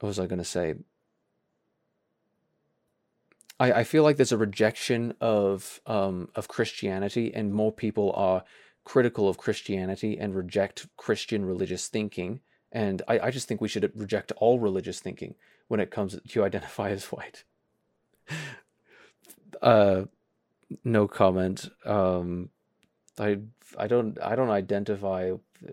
[0.00, 0.74] was i going to say?
[3.58, 8.44] I, I feel like there's a rejection of um, of christianity and more people are
[8.88, 12.40] critical of Christianity and reject Christian religious thinking.
[12.72, 15.34] And I, I just think we should reject all religious thinking
[15.68, 17.44] when it comes to identify as white.
[19.62, 20.04] uh,
[20.84, 21.68] no comment.
[21.84, 22.48] Um,
[23.18, 23.40] I
[23.76, 25.32] I don't I don't identify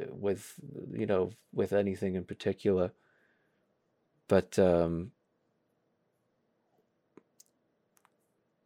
[0.09, 0.55] with
[0.91, 2.91] you know with anything in particular,
[4.28, 5.11] but um,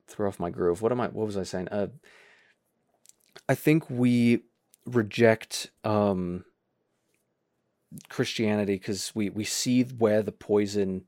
[0.08, 0.82] throw off my groove.
[0.82, 1.10] What am I?
[1.10, 1.68] What was I saying?
[1.68, 1.88] Uh,
[3.48, 4.44] I think we
[4.86, 6.46] reject um,
[8.10, 11.06] Christianity because we, we see where the poison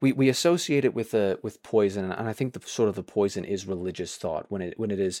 [0.00, 3.02] we, we associate it with a with poison and I think the sort of the
[3.02, 5.20] poison is religious thought when it when it is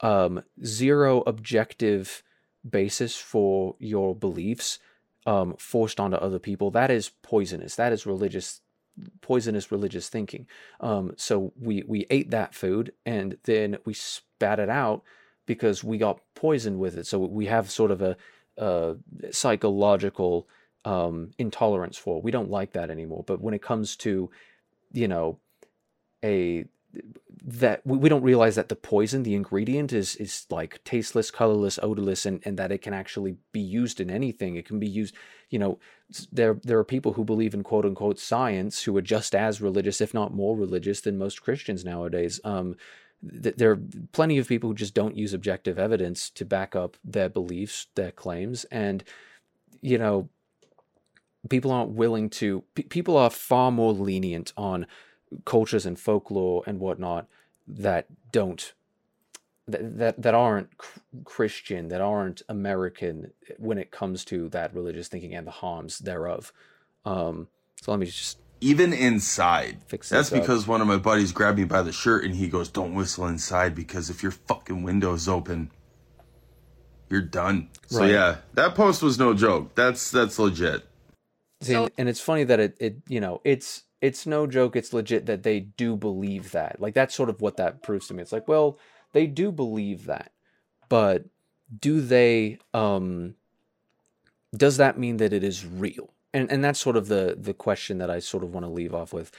[0.00, 2.24] um, zero objective
[2.68, 4.78] basis for your beliefs
[5.26, 6.70] um, forced onto other people.
[6.70, 7.76] That is poisonous.
[7.76, 8.60] That is religious
[9.20, 10.46] poisonous religious thinking
[10.80, 15.02] um, so we we ate that food and then we spat it out
[15.46, 17.06] because we got poisoned with it.
[17.06, 18.16] So we have sort of a,
[18.56, 18.96] a
[19.30, 20.48] psychological
[20.84, 22.20] um, intolerance for.
[22.20, 23.24] We don't like that anymore.
[23.26, 24.30] But when it comes to,
[24.92, 25.38] you know,
[26.24, 26.64] a
[27.44, 31.78] that we we don't realize that the poison, the ingredient, is is like tasteless, colorless,
[31.82, 34.56] odorless, and, and that it can actually be used in anything.
[34.56, 35.14] It can be used,
[35.50, 35.78] you know,
[36.30, 40.00] there there are people who believe in quote unquote science who are just as religious,
[40.00, 42.40] if not more religious, than most Christians nowadays.
[42.44, 42.76] Um,
[43.22, 43.80] there are
[44.12, 48.10] plenty of people who just don't use objective evidence to back up their beliefs, their
[48.10, 49.04] claims, and
[49.80, 50.28] you know,
[51.48, 52.64] people aren't willing to.
[52.74, 54.86] P- people are far more lenient on
[55.44, 57.26] cultures and folklore and whatnot
[57.66, 58.72] that don't
[59.68, 60.70] that that, that aren't
[61.24, 66.52] Christian, that aren't American when it comes to that religious thinking and the harms thereof.
[67.04, 67.48] Um,
[67.80, 69.78] so let me just even inside.
[69.86, 72.68] Fix That's because one of my buddies grabbed me by the shirt and he goes,
[72.68, 75.70] "Don't whistle inside because if your fucking window's open."
[77.12, 77.68] you're done.
[77.86, 79.74] So yeah, that post was no joke.
[79.74, 80.88] That's that's legit.
[81.60, 84.92] See, and, and it's funny that it, it you know it's it's no joke it's
[84.92, 86.80] legit that they do believe that.
[86.80, 88.22] Like that's sort of what that proves to me.
[88.22, 88.78] It's like well
[89.12, 90.32] they do believe that
[90.90, 91.24] but
[91.80, 93.34] do they um
[94.54, 96.12] does that mean that it is real?
[96.34, 98.94] And and that's sort of the the question that i sort of want to leave
[98.94, 99.30] off with.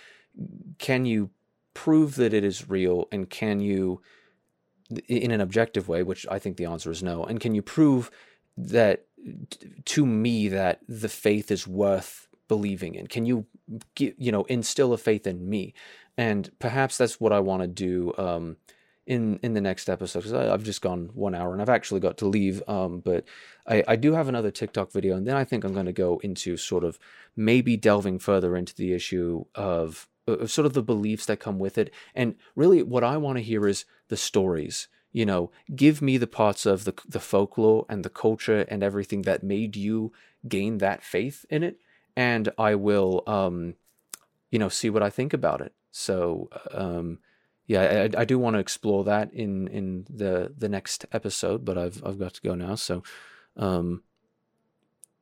[0.79, 1.29] Can you
[1.73, 4.01] prove that it is real and can you
[5.07, 8.11] in an objective way which i think the answer is no and can you prove
[8.55, 9.05] that
[9.85, 13.07] to me that the faith is worth believing in?
[13.07, 13.45] Can you
[13.97, 15.73] you know instill a faith in me?
[16.17, 18.57] And perhaps that's what i want to do um
[19.05, 22.17] in in the next episode because i've just gone one hour and i've actually got
[22.17, 23.25] to leave um but
[23.67, 26.19] i i do have another tiktok video and then i think i'm going to go
[26.23, 26.97] into sort of
[27.35, 31.77] maybe delving further into the issue of of sort of the beliefs that come with
[31.77, 31.91] it.
[32.15, 35.51] And really what i want to hear is the stories you know?
[35.75, 39.75] Give me the parts of the the folklore and the culture and everything that made
[39.75, 40.11] you
[40.47, 41.79] gain that faith in it
[42.15, 43.75] and i will um
[44.51, 47.19] you know see what i think about it so um
[47.67, 51.77] yeah i, I do want to explore that in in the the next episode but
[51.77, 53.03] i've i've got to go now so
[53.57, 54.03] um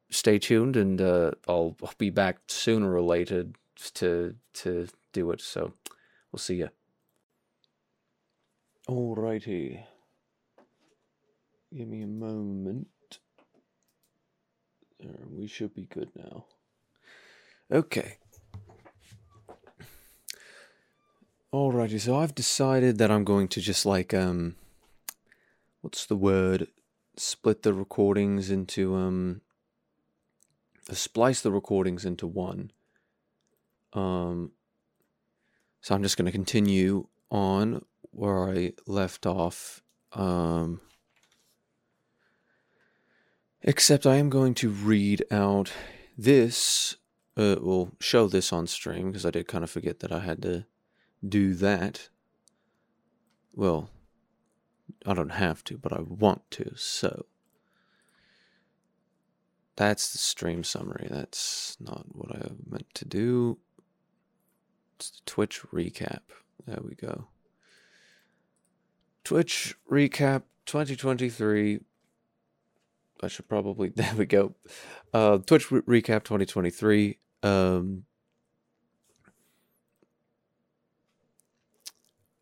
[0.09, 3.47] stay tuned and uh i'll, I'll be back sooner or later
[3.93, 5.73] to to do it so
[6.31, 6.69] we'll see you
[8.89, 9.83] Alrighty.
[11.73, 12.87] Give me a moment.
[15.29, 16.45] We should be good now.
[17.71, 18.17] Okay.
[21.53, 24.55] Alrighty, so I've decided that I'm going to just like um
[25.81, 26.67] what's the word?
[27.17, 29.41] Split the recordings into um
[30.89, 32.71] uh, splice the recordings into one.
[33.93, 34.51] Um
[35.81, 39.81] so I'm just going to continue on where I left off.
[40.13, 40.79] Um,
[43.63, 45.71] except I am going to read out
[46.17, 46.97] this,
[47.41, 50.41] uh, well, show this on stream because I did kind of forget that I had
[50.43, 50.65] to
[51.27, 52.09] do that.
[53.53, 53.89] Well,
[55.05, 57.25] I don't have to, but I want to, so.
[59.75, 61.07] That's the stream summary.
[61.09, 63.57] That's not what I meant to do.
[64.97, 66.21] It's the Twitch recap.
[66.67, 67.27] There we go.
[69.23, 71.79] Twitch recap 2023.
[73.23, 74.53] I should probably there we go.
[75.13, 77.17] Uh, Twitch re- recap 2023.
[77.43, 78.05] Um,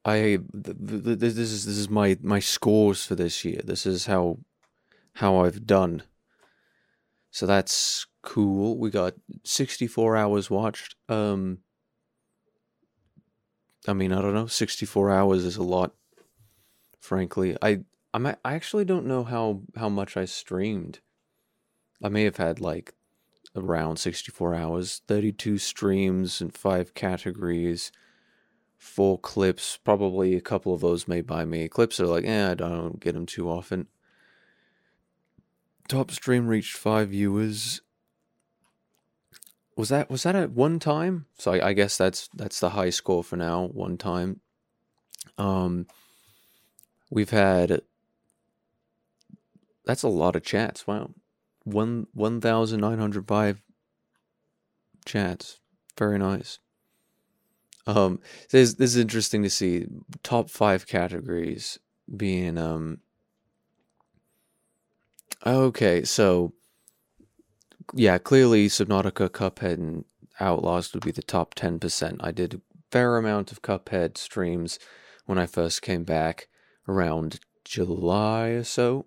[0.05, 3.61] I th- th- th- this is this is my my scores for this year.
[3.63, 4.39] This is how
[5.13, 6.03] how I've done.
[7.31, 8.77] So that's cool.
[8.77, 10.95] We got 64 hours watched.
[11.07, 11.59] Um,
[13.87, 14.47] I mean, I don't know.
[14.47, 15.93] 64 hours is a lot
[16.99, 17.57] frankly.
[17.61, 17.81] I
[18.13, 20.99] I'm I actually don't know how how much I streamed.
[22.03, 22.93] I may have had like
[23.55, 27.91] around 64 hours, 32 streams and 5 categories,
[28.77, 31.67] 4 clips, probably a couple of those made by me.
[31.67, 33.87] Clips are like, eh, I don't get them too often.
[35.87, 37.81] Top stream reached 5 viewers.
[39.75, 41.25] Was that was that at one time?
[41.37, 44.41] So I, I guess that's that's the high score for now, one time.
[45.37, 45.87] Um
[47.09, 47.81] We've had
[49.85, 50.85] that's a lot of chats.
[50.85, 51.11] Wow.
[51.63, 53.61] One one thousand nine hundred five
[55.05, 55.59] chats.
[55.97, 56.59] Very nice.
[57.87, 58.19] Um
[58.51, 59.85] this this is interesting to see.
[60.23, 61.79] Top five categories
[62.15, 62.99] being um
[65.45, 66.53] Okay, so
[67.93, 70.05] yeah, clearly Subnautica, Cuphead, and
[70.39, 72.17] Outlast would be the top ten percent.
[72.21, 74.79] I did a fair amount of Cuphead streams
[75.25, 76.47] when I first came back
[76.87, 79.05] around July or so.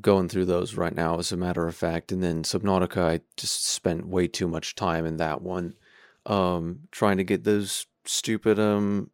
[0.00, 3.66] Going through those right now, as a matter of fact, and then Subnautica, I just
[3.66, 5.74] spent way too much time in that one,
[6.24, 9.10] um, trying to get those stupid um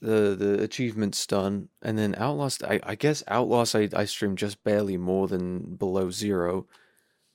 [0.00, 4.64] the the achievements done, and then Outlast, I I guess Outlast, I I streamed just
[4.64, 6.66] barely more than below zero,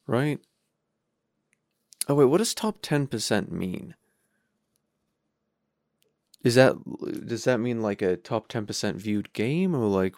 [0.08, 0.40] right?
[2.08, 3.96] Oh wait, what does top ten percent mean?
[6.44, 6.76] Is that
[7.28, 10.16] does that mean like a top ten percent viewed game or like?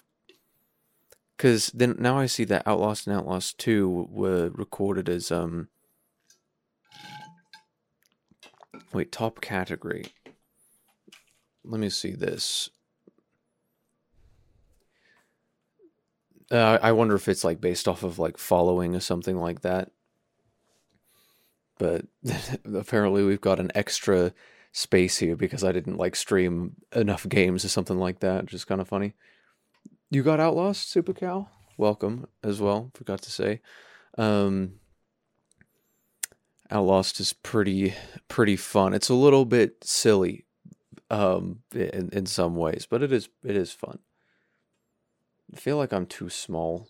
[1.35, 5.67] Because then now I see that Outlast and Outlast Two were recorded as um.
[8.93, 10.05] Wait, top category.
[11.65, 12.69] Let me see this.
[16.51, 19.91] Uh, I wonder if it's like based off of like following or something like that.
[21.79, 22.05] But
[22.73, 24.33] apparently, we've got an extra
[24.73, 28.47] space here because I didn't like stream enough games or something like that.
[28.47, 29.13] Just kind of funny.
[30.09, 31.47] You got Outlast, Super Cow?
[31.77, 32.91] Welcome as well.
[32.93, 33.61] Forgot to say.
[34.17, 34.73] Um,
[36.69, 37.93] Outlast is pretty
[38.27, 38.93] pretty fun.
[38.93, 40.45] It's a little bit silly
[41.09, 43.99] um in, in some ways, but it is it is fun.
[45.53, 46.89] I feel like I'm too small.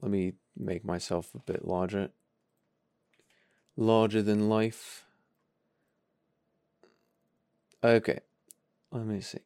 [0.00, 2.10] Let me make myself a bit larger.
[3.76, 5.05] Larger than life.
[7.82, 8.20] Okay.
[8.92, 9.38] Let me see.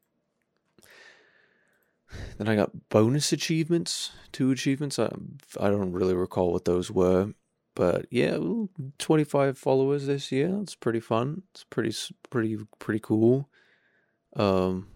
[2.39, 4.99] Then I got bonus achievements, two achievements.
[4.99, 5.11] I
[5.61, 7.33] I don't really recall what those were,
[7.75, 8.39] but yeah,
[8.99, 10.59] 25 followers this year.
[10.61, 11.43] It's pretty fun.
[11.53, 11.95] It's pretty
[12.29, 13.49] pretty pretty cool.
[14.35, 14.89] Um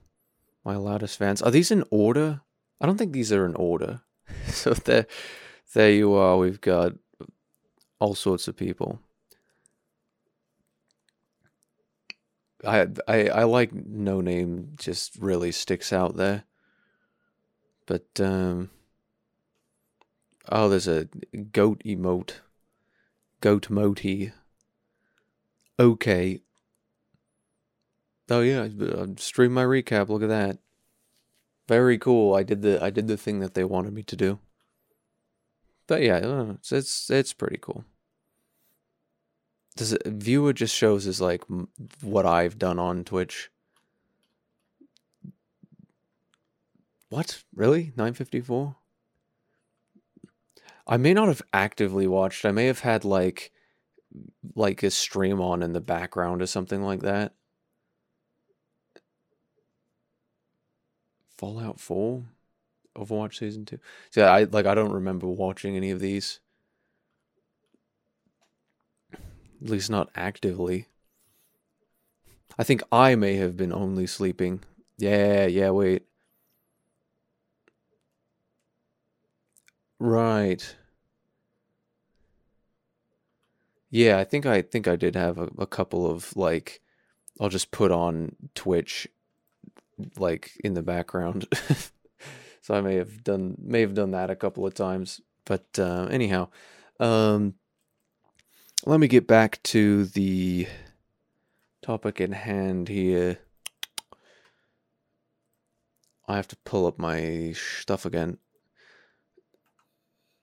[0.65, 1.43] my loudest fans.
[1.43, 2.41] Are these in order?
[2.81, 4.01] I don't think these are in order.
[4.47, 5.07] so there
[5.75, 6.37] there you are.
[6.37, 6.93] We've got
[8.01, 9.01] all sorts of people.
[12.67, 16.45] I I I like no name just really sticks out there.
[17.87, 18.71] But um
[20.51, 21.09] oh there's a
[21.53, 22.35] goat emote.
[23.41, 24.33] Goat moti.
[25.79, 26.41] Okay.
[28.31, 30.09] Oh yeah, I'm stream my recap.
[30.09, 30.59] Look at that.
[31.69, 32.35] Very cool.
[32.35, 34.39] I did the I did the thing that they wanted me to do.
[35.87, 37.85] But yeah, it's it's, it's pretty cool.
[39.77, 41.43] Does it, viewer just shows is like
[42.01, 43.51] what I've done on Twitch?
[47.09, 47.93] What really?
[47.97, 48.77] Nine fifty four.
[50.87, 52.45] I may not have actively watched.
[52.45, 53.53] I may have had like
[54.55, 57.33] like a stream on in the background or something like that.
[61.37, 62.23] Fallout 4,
[62.97, 63.79] Overwatch season 2.
[64.11, 66.41] See, I like I don't remember watching any of these.
[69.61, 70.87] At least not actively.
[72.59, 74.61] I think I may have been only sleeping.
[74.99, 76.05] Yeah, yeah, wait.
[79.99, 80.77] Right.
[83.91, 86.81] Yeah, I think I think I did have a, a couple of like
[87.41, 89.09] I'll just put on Twitch
[90.19, 91.47] like in the background.
[92.61, 95.21] so I may have done may have done that a couple of times.
[95.45, 96.49] But uh, anyhow,
[97.01, 97.55] um,
[98.87, 100.67] let me get back to the
[101.83, 103.39] topic in hand here.
[106.29, 108.39] I have to pull up my stuff again.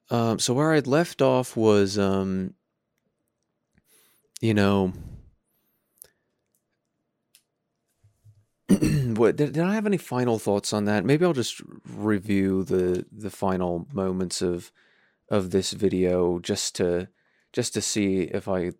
[0.09, 2.55] Um, so where I'd left off was, um,
[4.41, 4.93] you know,
[8.69, 11.05] what did, did I have any final thoughts on that?
[11.05, 14.71] Maybe I'll just review the the final moments of
[15.29, 17.07] of this video just to
[17.54, 18.72] just to see if I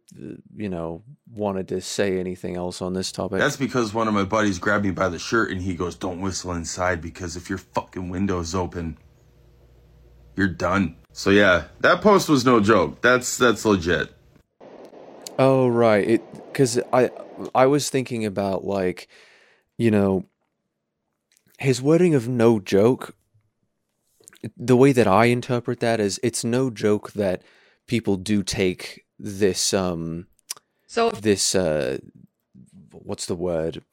[0.56, 3.40] you know wanted to say anything else on this topic.
[3.40, 6.22] That's because one of my buddies grabbed me by the shirt and he goes, "Don't
[6.22, 8.98] whistle inside because if your fucking window's open,
[10.36, 13.02] you're done." So yeah, that post was no joke.
[13.02, 14.14] That's that's legit.
[15.38, 17.10] Oh right, it because I
[17.54, 19.08] I was thinking about like
[19.82, 20.26] you know,
[21.58, 23.16] his wording of no joke,
[24.56, 27.42] the way that I interpret that is it's no joke that
[27.92, 30.26] people do take this um
[30.88, 31.98] so this uh
[32.94, 33.84] what's the word?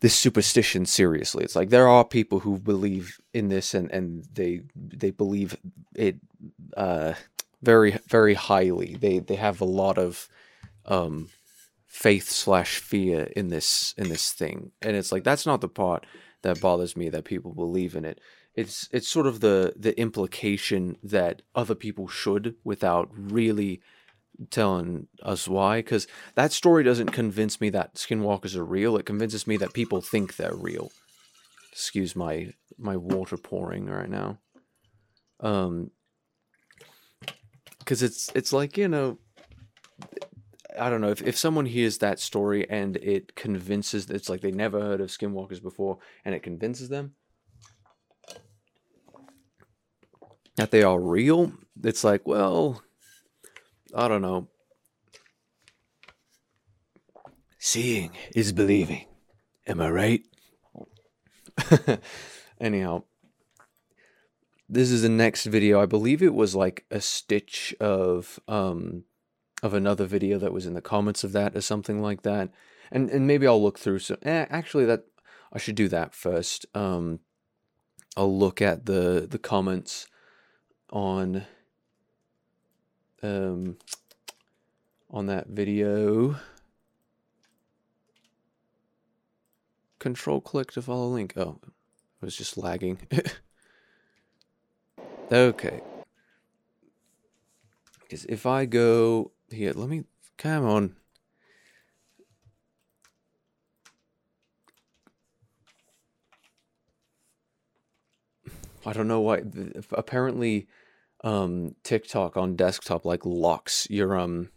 [0.00, 1.44] This superstition seriously.
[1.44, 5.56] It's like there are people who believe in this and and they they believe
[5.94, 6.16] it
[6.76, 7.12] uh
[7.62, 8.96] very very highly.
[8.96, 10.28] They they have a lot of
[10.84, 11.28] um
[11.86, 14.72] faith slash fear in this in this thing.
[14.82, 16.04] And it's like that's not the part
[16.42, 18.20] that bothers me that people believe in it
[18.56, 23.82] it's it's sort of the the implication that other people should without really
[24.50, 28.96] telling us why because that story doesn't convince me that skinwalkers are real.
[28.96, 30.90] It convinces me that people think they're real.
[31.70, 34.38] Excuse my my water pouring right now.
[35.40, 35.90] Um
[37.78, 39.18] because it's it's like you know
[40.78, 44.50] I don't know if, if someone hears that story and it convinces it's like they
[44.50, 47.14] never heard of skinwalkers before and it convinces them
[50.56, 51.52] that they are real
[51.82, 52.82] it's like well
[53.94, 54.48] I don't know.
[57.58, 59.06] Seeing is believing.
[59.66, 60.22] Am I right?
[62.60, 63.04] Anyhow
[64.68, 65.80] this is the next video.
[65.80, 69.04] I believe it was like a stitch of um
[69.62, 72.50] of another video that was in the comments of that or something like that.
[72.90, 75.04] And and maybe I'll look through some eh, actually that
[75.52, 76.66] I should do that first.
[76.74, 77.20] Um
[78.16, 80.08] I'll look at the the comments
[80.90, 81.44] on
[83.22, 83.76] um
[85.10, 86.36] on that video.
[90.06, 91.32] control click to follow link.
[91.36, 92.96] Oh, it was just lagging.
[95.32, 95.80] okay.
[98.02, 100.04] Because if I go here, let me
[100.38, 100.94] come on.
[108.86, 109.42] I don't know why.
[109.90, 110.68] Apparently,
[111.24, 114.50] um, TikTok on desktop like locks your um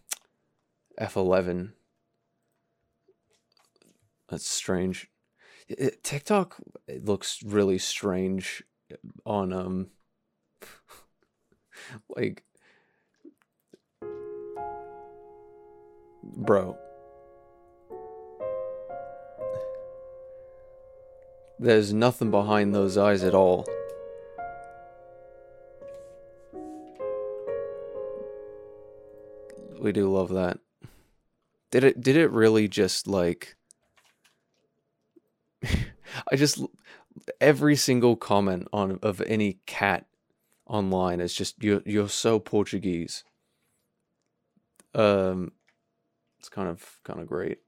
[1.01, 1.71] F11.
[4.29, 5.09] That's strange.
[5.71, 6.57] I- I- TikTok
[6.87, 8.63] it looks really strange
[9.25, 9.87] on um
[12.15, 12.43] like
[16.23, 16.77] bro.
[21.57, 23.65] There's nothing behind those eyes at all.
[29.79, 30.59] We do love that.
[31.71, 33.55] Did it did it really just like
[35.63, 36.61] I just
[37.39, 40.05] every single comment on of any cat
[40.65, 43.23] online is just you're you're so Portuguese.
[44.95, 45.51] Um
[46.39, 47.59] it's kind of kind of great.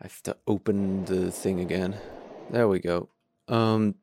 [0.00, 1.96] I have to open the thing again.
[2.50, 3.08] There we go.
[3.48, 3.96] Um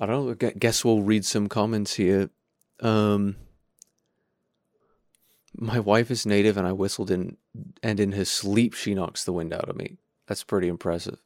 [0.00, 2.30] I don't know, guess we'll read some comments here.
[2.80, 3.36] Um
[5.58, 7.36] my wife is native and I whistled in
[7.82, 9.96] and in his sleep she knocks the wind out of me.
[10.26, 11.18] That's pretty impressive.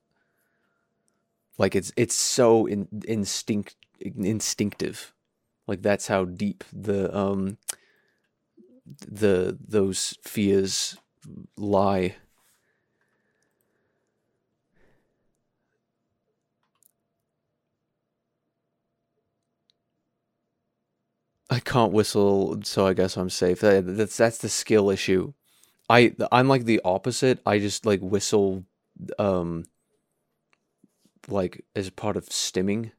[1.59, 5.13] Like it's it's so in, instinct instinctive.
[5.67, 7.59] Like that's how deep the um
[9.07, 10.97] the those fears
[11.57, 12.17] lie.
[21.53, 23.61] I can't whistle, so I guess I'm safe.
[23.61, 25.35] That, that's that's the skill issue.
[25.91, 27.41] I I'm like the opposite.
[27.45, 28.65] I just like whistle
[29.19, 29.67] um
[31.29, 32.93] like as part of stimming.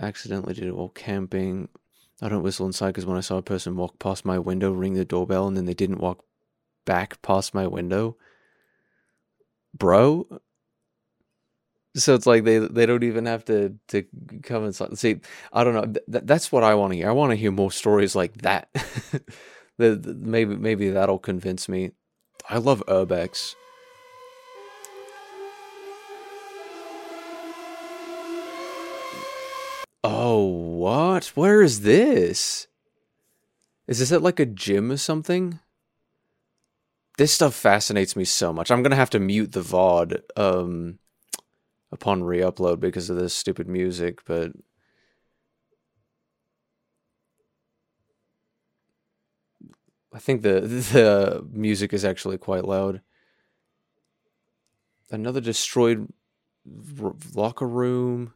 [0.00, 1.68] Accidentally did it while camping.
[2.20, 4.94] I don't whistle inside because when I saw a person walk past my window, ring
[4.94, 6.24] the doorbell, and then they didn't walk
[6.84, 8.16] back past my window,
[9.72, 10.26] bro.
[11.96, 14.04] So it's like they they don't even have to to
[14.42, 14.98] come inside.
[14.98, 15.20] See,
[15.52, 15.92] I don't know.
[16.10, 17.08] Th- that's what I want to hear.
[17.08, 18.68] I want to hear more stories like that.
[19.78, 21.92] the, the- maybe maybe that'll convince me.
[22.50, 23.54] I love urbex.
[30.02, 31.26] Oh, what?
[31.34, 32.66] Where is this?
[33.86, 35.60] Is this at like a gym or something?
[37.16, 38.70] This stuff fascinates me so much.
[38.70, 40.98] I'm gonna have to mute the VOD um
[41.94, 44.52] upon re-upload because of this stupid music, but
[50.12, 50.60] I think the
[50.92, 53.00] the music is actually quite loud.
[55.10, 56.12] Another destroyed
[57.00, 58.34] r- locker room,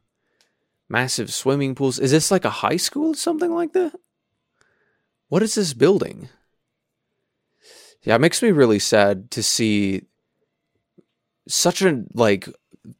[0.89, 1.99] massive swimming pools.
[1.99, 3.95] Is this like a high school or something like that?
[5.29, 6.29] What is this building?
[8.03, 10.03] Yeah, it makes me really sad to see
[11.49, 12.49] such a like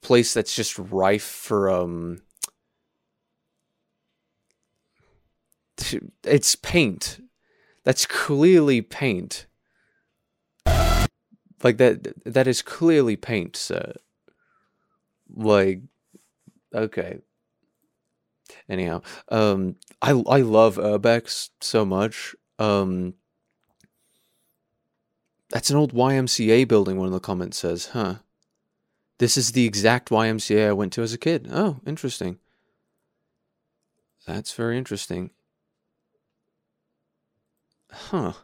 [0.01, 2.23] place that's just rife for um
[6.25, 7.21] it's paint.
[7.85, 9.47] That's clearly paint.
[11.63, 13.95] Like that that is clearly paint sir.
[15.35, 15.83] Like
[16.75, 17.19] okay.
[18.69, 23.15] Anyhow um i i love urbex so much um
[25.51, 28.17] that's an old ymca building one of the comments says huh
[29.19, 31.49] this is the exact YMCA I went to as a kid.
[31.51, 32.39] Oh, interesting.
[34.27, 35.31] That's very interesting.
[37.91, 38.35] Huh.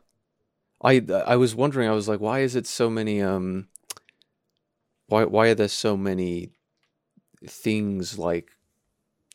[0.82, 1.88] I I was wondering.
[1.88, 3.22] I was like, why is it so many?
[3.22, 3.68] Um.
[5.06, 6.52] Why why are there so many
[7.46, 8.50] things like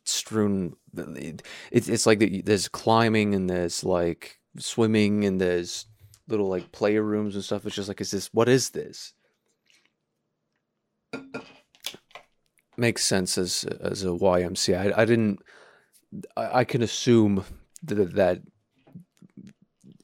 [0.04, 0.76] strewn?
[0.96, 5.86] It, it's like there's climbing and there's like swimming and there's
[6.28, 7.66] little like playrooms and stuff.
[7.66, 9.14] It's just like, is this what is this?
[12.80, 14.94] Makes sense as as a YMCA.
[14.94, 15.40] I, I didn't.
[16.36, 17.44] I, I can assume
[17.84, 18.42] that that.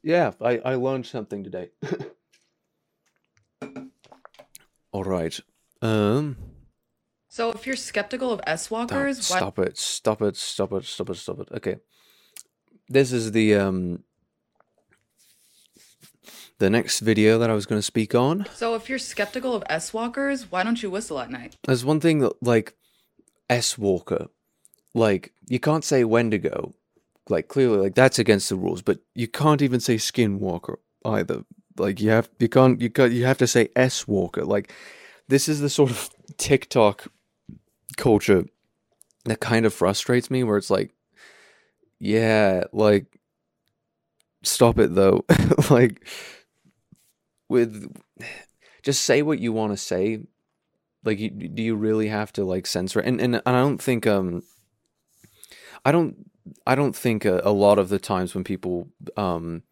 [0.04, 1.70] Yeah, I I learned something today.
[4.92, 5.40] All right.
[5.82, 6.38] Um.
[7.30, 9.78] So if you're skeptical of S Stop, walkers, why stop it!
[9.78, 10.38] Stop it!
[10.38, 10.86] Stop it!
[10.86, 11.16] Stop it!
[11.16, 11.50] Stop it!
[11.56, 11.78] Okay.
[12.88, 14.04] This is the um.
[16.58, 18.46] The next video that I was going to speak on.
[18.54, 21.58] so if you're skeptical of S walkers, why don't you whistle at night?
[21.64, 22.76] There's one thing that like
[23.50, 24.28] S Walker,
[24.94, 26.74] like you can't say Wendigo,
[27.30, 31.44] like clearly like that's against the rules, but you can't even say Skinwalker either.
[31.78, 34.46] Like you have you can't you got you have to say S Walker.
[34.46, 34.72] Like
[35.28, 37.08] this is the sort of TikTok
[37.98, 38.46] culture
[39.26, 40.94] that kind of frustrates me where it's like
[42.00, 43.06] yeah, like
[44.44, 45.26] stop it though.
[45.70, 46.08] like
[47.50, 47.92] with
[48.84, 50.20] just say what you want to say.
[51.04, 53.00] Like you, do you really have to like censor?
[53.00, 54.44] And and I don't think um
[55.84, 56.30] I don't
[56.66, 59.64] I don't think a, a lot of the times when people um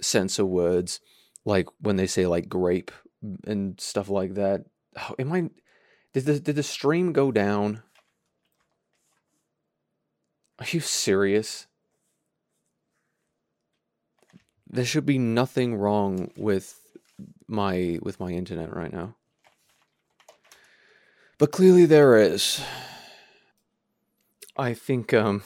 [0.00, 1.00] censor words
[1.44, 2.90] like when they say like grape
[3.44, 4.64] and stuff like that.
[4.96, 5.50] Oh, am I
[6.12, 7.82] did the did the stream go down?
[10.58, 11.66] Are you serious?
[14.68, 16.80] There should be nothing wrong with
[17.48, 19.16] my with my internet right now.
[21.38, 22.60] But clearly there is.
[24.56, 25.42] I think um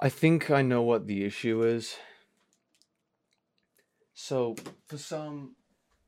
[0.00, 1.96] I think I know what the issue is.
[4.14, 4.56] So,
[4.86, 5.54] for some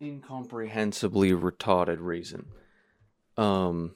[0.00, 2.46] incomprehensibly retarded reason,
[3.36, 3.94] um,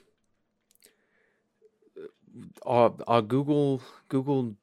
[2.65, 4.55] our, our Google Google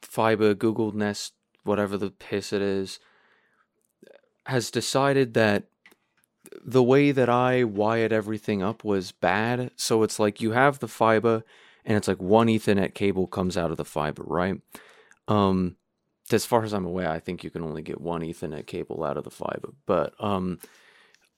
[0.00, 1.34] Fiber, Google Nest,
[1.64, 2.98] whatever the piss it is,
[4.48, 5.64] has decided that
[6.64, 9.70] the way that I wired everything up was bad.
[9.76, 11.44] So it's like you have the fiber,
[11.84, 14.58] and it's like one Ethernet cable comes out of the fiber, right?
[15.28, 15.76] Um,
[16.32, 19.18] as far as I'm aware, I think you can only get one Ethernet cable out
[19.18, 19.74] of the fiber.
[19.84, 20.58] But um,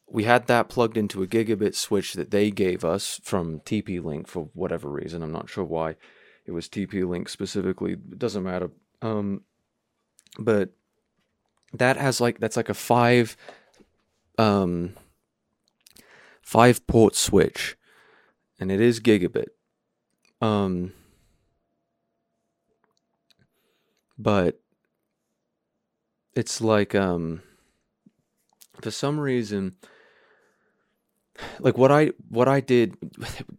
[0.08, 4.28] we had that plugged into a gigabit switch that they gave us from TP Link
[4.28, 5.22] for whatever reason.
[5.22, 5.96] I'm not sure why
[6.46, 7.92] it was TP Link specifically.
[7.92, 8.70] It doesn't matter.
[9.02, 9.42] Um,
[10.38, 10.70] but
[11.72, 13.36] that has like that's like a five
[14.38, 14.94] um
[16.42, 17.76] five port switch
[18.58, 19.48] and it is gigabit.
[20.40, 20.92] Um
[24.18, 24.60] but
[26.34, 27.42] it's like um
[28.80, 29.76] for some reason
[31.58, 32.96] like what I what I did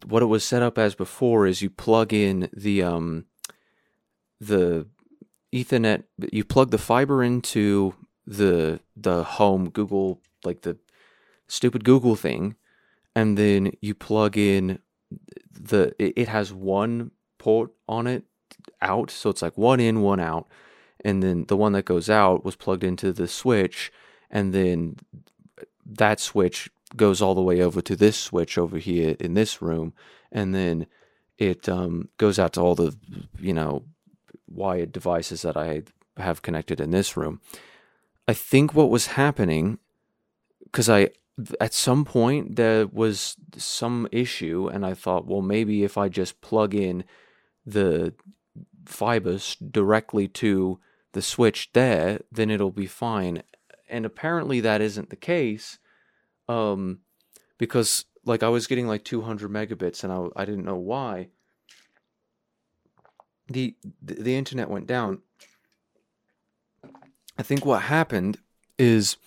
[0.05, 3.25] what it was set up as before is you plug in the um
[4.39, 4.87] the
[5.53, 7.93] ethernet you plug the fiber into
[8.25, 10.77] the the home Google like the
[11.47, 12.55] stupid Google thing
[13.15, 14.79] and then you plug in
[15.51, 18.23] the it, it has one port on it
[18.81, 20.47] out so it's like one in one out
[21.03, 23.91] and then the one that goes out was plugged into the switch
[24.29, 24.95] and then
[25.85, 29.93] that switch goes all the way over to this switch over here in this room
[30.31, 30.85] and then
[31.37, 32.95] it um, goes out to all the
[33.39, 33.83] you know
[34.47, 35.81] wired devices that i
[36.17, 37.39] have connected in this room
[38.31, 39.77] i think what was happening
[40.65, 41.09] because i
[41.59, 46.41] at some point there was some issue and i thought well maybe if i just
[46.41, 47.03] plug in
[47.65, 48.13] the
[48.85, 50.79] fibers directly to
[51.13, 53.43] the switch there, then it'll be fine.
[53.89, 55.79] And apparently that isn't the case,
[56.47, 56.99] um,
[57.57, 61.29] because like I was getting like 200 megabits and I I didn't know why.
[63.47, 65.21] The the, the internet went down.
[67.41, 68.37] I think what happened
[68.77, 69.17] is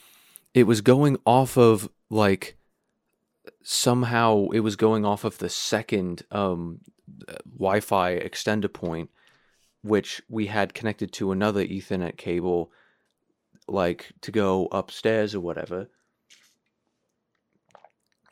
[0.54, 2.56] it was going off of like
[3.64, 6.78] somehow it was going off of the second um,
[7.58, 9.10] Wi-Fi extender point
[9.82, 12.70] which we had connected to another Ethernet cable,
[13.66, 15.88] like to go upstairs or whatever.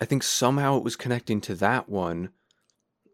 [0.01, 2.29] I think somehow it was connecting to that one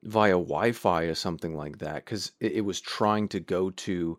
[0.02, 4.18] via Wi-Fi or something like that, because it, it, was trying to go to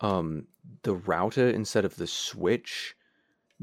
[0.00, 0.48] um,
[0.82, 2.94] the router instead of the switch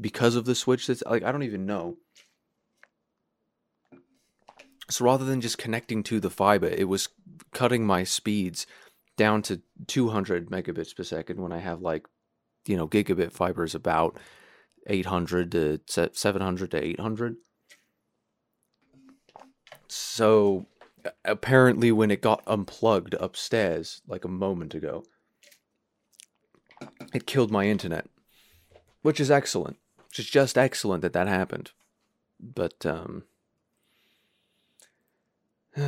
[0.00, 0.86] because of the switch.
[0.86, 1.96] That's like I don't even know.
[4.88, 7.08] So rather than just connecting to the fiber, it was
[7.52, 8.66] cutting my speeds
[9.16, 12.06] down to 200 megabits per second when I have like,
[12.66, 14.18] you know, gigabit fiber is about
[14.86, 15.80] 800 to
[16.12, 17.36] 700 to 800.
[19.88, 20.66] So
[21.24, 25.04] apparently, when it got unplugged upstairs like a moment ago,
[27.14, 28.06] it killed my internet,
[29.02, 29.78] which is excellent.
[30.08, 31.72] Which is just excellent that that happened.
[32.40, 33.24] But, um,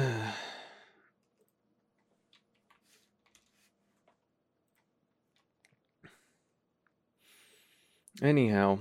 [8.20, 8.80] Anyhow,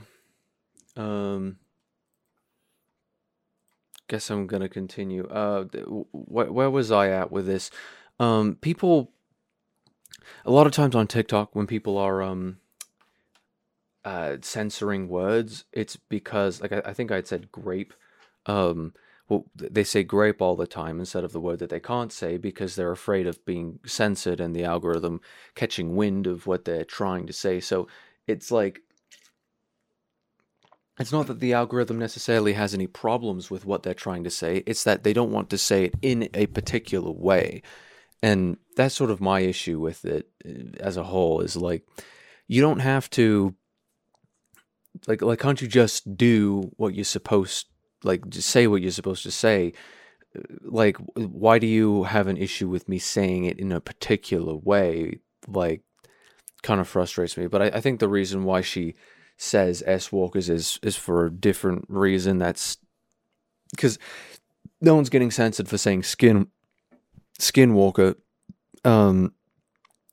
[0.95, 1.57] um,
[4.07, 5.27] guess I'm gonna continue.
[5.27, 7.69] Uh, wh- where was I at with this?
[8.19, 9.11] Um, people,
[10.45, 12.57] a lot of times on TikTok, when people are um,
[14.05, 17.93] uh, censoring words, it's because like I, I think I'd said grape.
[18.45, 18.93] Um,
[19.29, 22.37] well, they say grape all the time instead of the word that they can't say
[22.37, 25.19] because they're afraid of being censored and the algorithm
[25.53, 27.59] catching wind of what they're trying to say.
[27.59, 27.87] So
[28.25, 28.81] it's like
[30.99, 34.63] it's not that the algorithm necessarily has any problems with what they're trying to say.
[34.65, 37.61] It's that they don't want to say it in a particular way.
[38.23, 41.87] And that's sort of my issue with it uh, as a whole is like
[42.47, 43.55] you don't have to
[45.07, 47.67] like like can't you just do what you're supposed
[48.03, 49.73] like just say what you're supposed to say?
[50.61, 55.19] Like why do you have an issue with me saying it in a particular way
[55.47, 55.81] like
[56.63, 57.47] kind of frustrates me.
[57.47, 58.95] But I, I think the reason why she
[59.37, 62.77] says s walkers is is for a different reason that's
[63.71, 63.99] because
[64.81, 66.47] no one's getting censored for saying skin
[67.39, 68.15] skinwalker
[68.83, 69.33] um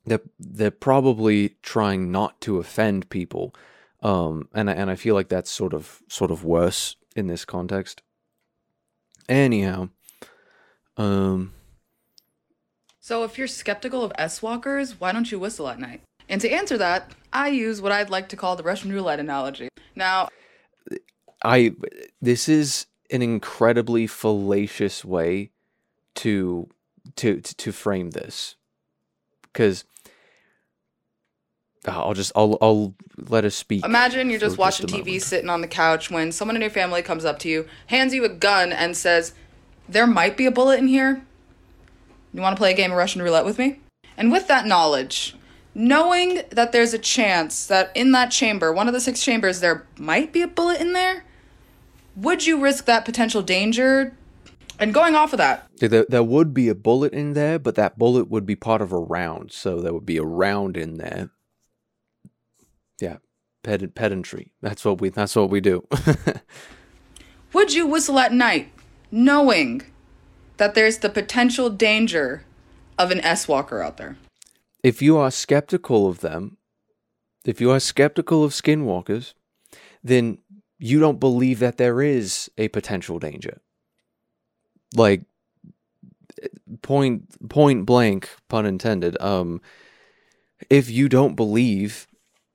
[0.05, 3.53] they're they're probably trying not to offend people
[4.01, 7.45] um and I, and I feel like that's sort of sort of worse in this
[7.45, 8.01] context
[9.27, 9.89] anyhow
[10.97, 11.53] um
[12.99, 16.01] So if you're skeptical of S walkers, why don't you whistle at night?
[16.27, 19.69] And to answer that, I use what I'd like to call the Russian roulette analogy.
[19.95, 20.29] Now,
[21.43, 21.75] I
[22.21, 25.51] this is an incredibly fallacious way
[26.15, 26.67] to
[27.15, 28.55] to to, to frame this
[29.43, 29.85] because
[31.87, 33.85] uh, I'll just I'll I'll let us speak.
[33.85, 35.23] imagine you're just for just watching TV moment.
[35.23, 38.25] sitting on the couch when someone in your family comes up to you, hands you
[38.25, 39.33] a gun, and says,
[39.87, 41.21] There might be a bullet in here.
[42.33, 43.79] You want to play a game of Russian roulette with me?
[44.17, 45.35] And with that knowledge,
[45.73, 49.85] knowing that there's a chance that in that chamber, one of the six chambers, there
[49.97, 51.23] might be a bullet in there,
[52.15, 54.15] would you risk that potential danger?
[54.79, 57.97] And going off of that, There, there would be a bullet in there, but that
[57.97, 61.29] bullet would be part of a round, so there would be a round in there.
[62.99, 63.17] Yeah,
[63.63, 64.51] ped- pedantry.
[64.61, 65.09] That's what we.
[65.09, 65.87] That's what we do.
[67.53, 68.71] would you whistle at night
[69.11, 69.83] knowing
[70.57, 72.43] that there's the potential danger
[72.97, 74.17] of an S Walker out there?
[74.85, 76.57] if you are skeptical of them,
[77.43, 79.33] if you are skeptical of skinwalkers,
[80.03, 80.37] then
[80.77, 83.61] you don't believe that there is a potential danger.
[84.95, 85.23] Like
[86.81, 89.19] point point blank, pun intended.
[89.21, 89.61] Um,
[90.69, 92.07] if you don't believe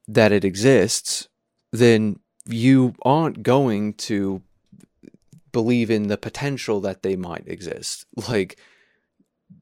[0.08, 1.28] that it exists,
[1.72, 4.42] then you aren't going to
[5.52, 8.06] believe in the potential that they might exist.
[8.28, 8.58] Like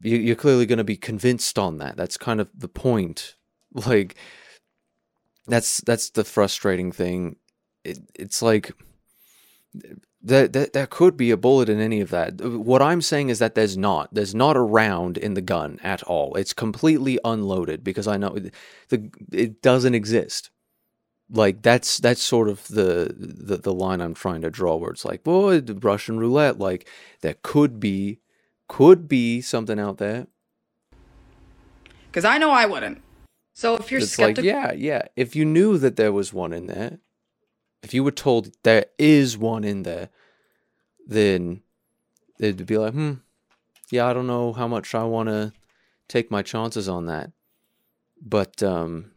[0.03, 1.97] you, you're clearly going to be convinced on that.
[1.97, 3.35] That's kind of the point.
[3.87, 4.17] Like
[5.47, 7.37] that's that's the frustrating thing.
[7.85, 8.73] It, it's like
[10.23, 12.41] that, that there could be a bullet in any of that.
[12.41, 14.13] What I'm saying is that there's not.
[14.13, 16.35] There's not a round in the gun at all.
[16.35, 18.55] It's completely unloaded because I know it-
[18.89, 20.51] the it doesn't exist.
[21.31, 25.05] Like that's that's sort of the, the the line I'm trying to draw where it's
[25.05, 26.59] like, well, the Russian roulette.
[26.59, 26.89] Like
[27.21, 28.21] there could be
[28.67, 30.27] could be something out there.
[32.11, 33.03] Because I know I wouldn't.
[33.55, 35.03] So if you're It's skeptical, like, yeah, yeah.
[35.17, 36.99] If you knew that there was one in there,
[37.83, 40.11] if you were told there is one in there,
[41.07, 41.63] then
[42.39, 43.15] it'd be like, hmm,
[43.91, 45.53] yeah, I don't know how much I want to
[46.09, 47.33] take my chances on that.
[48.21, 49.13] But um,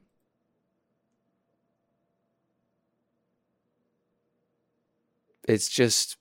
[5.48, 6.18] it's just,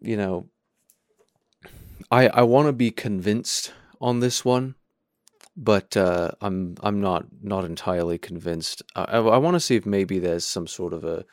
[0.00, 0.48] you know,
[2.10, 4.74] I I want to be convinced on this one,
[5.56, 8.82] but uh, I'm I'm not not entirely convinced.
[8.94, 11.24] I I, want to see if maybe there's some sort of a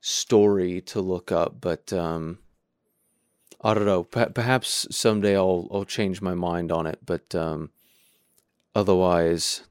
[0.00, 2.38] story to look up, but um,
[3.60, 4.04] I don't know.
[4.04, 7.70] Per- perhaps someday I'll I'll change my mind on it, but um,
[8.74, 9.62] otherwise.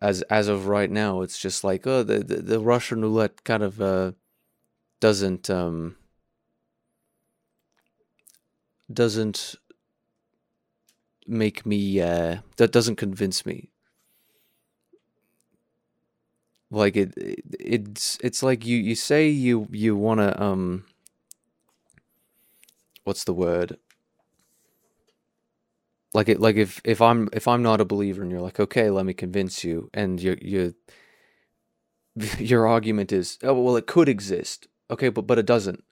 [0.00, 3.64] As as of right now, it's just like oh the the, the Russian roulette kind
[3.64, 4.12] of uh,
[5.00, 5.96] doesn't um,
[8.92, 9.56] doesn't
[11.28, 13.70] make me uh that doesn't convince me.
[16.70, 20.84] Like it, it it's it's like you you say you you want to um
[23.04, 23.78] what's the word?
[26.14, 28.88] Like it like if if i'm if i'm not a believer and you're like okay
[28.90, 30.74] let me convince you and you you
[32.38, 34.68] your argument is oh well it could exist.
[34.90, 35.84] Okay but but it doesn't.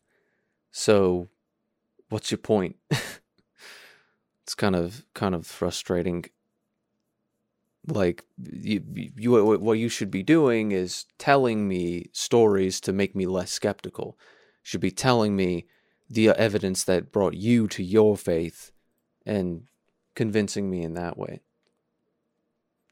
[0.72, 1.28] So
[2.08, 2.76] what's your point
[4.47, 6.24] it's kind of kind of frustrating.
[7.89, 8.81] Like you,
[9.16, 14.16] you what you should be doing is telling me stories to make me less skeptical.
[14.18, 15.66] You should be telling me
[16.09, 18.70] the evidence that brought you to your faith
[19.24, 19.64] and
[20.14, 21.40] convincing me in that way.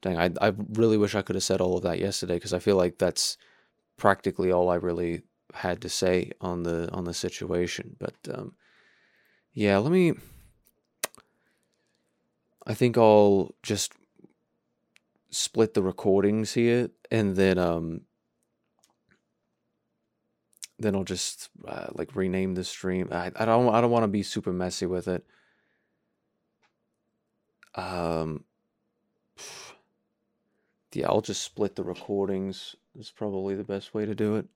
[0.02, 2.59] Dang i, I really wish i could have said all of that yesterday because i
[2.59, 3.39] feel like that's
[3.97, 5.22] practically all i really
[5.55, 8.52] had to say on the on the situation but um
[9.55, 10.12] yeah let me
[12.66, 13.92] I think I'll just
[15.30, 18.02] split the recordings here, and then um,
[20.78, 23.08] then I'll just uh, like rename the stream.
[23.12, 25.24] I, I don't I don't want to be super messy with it.
[27.74, 28.44] Um,
[30.92, 32.76] yeah, I'll just split the recordings.
[32.96, 34.46] Is probably the best way to do it.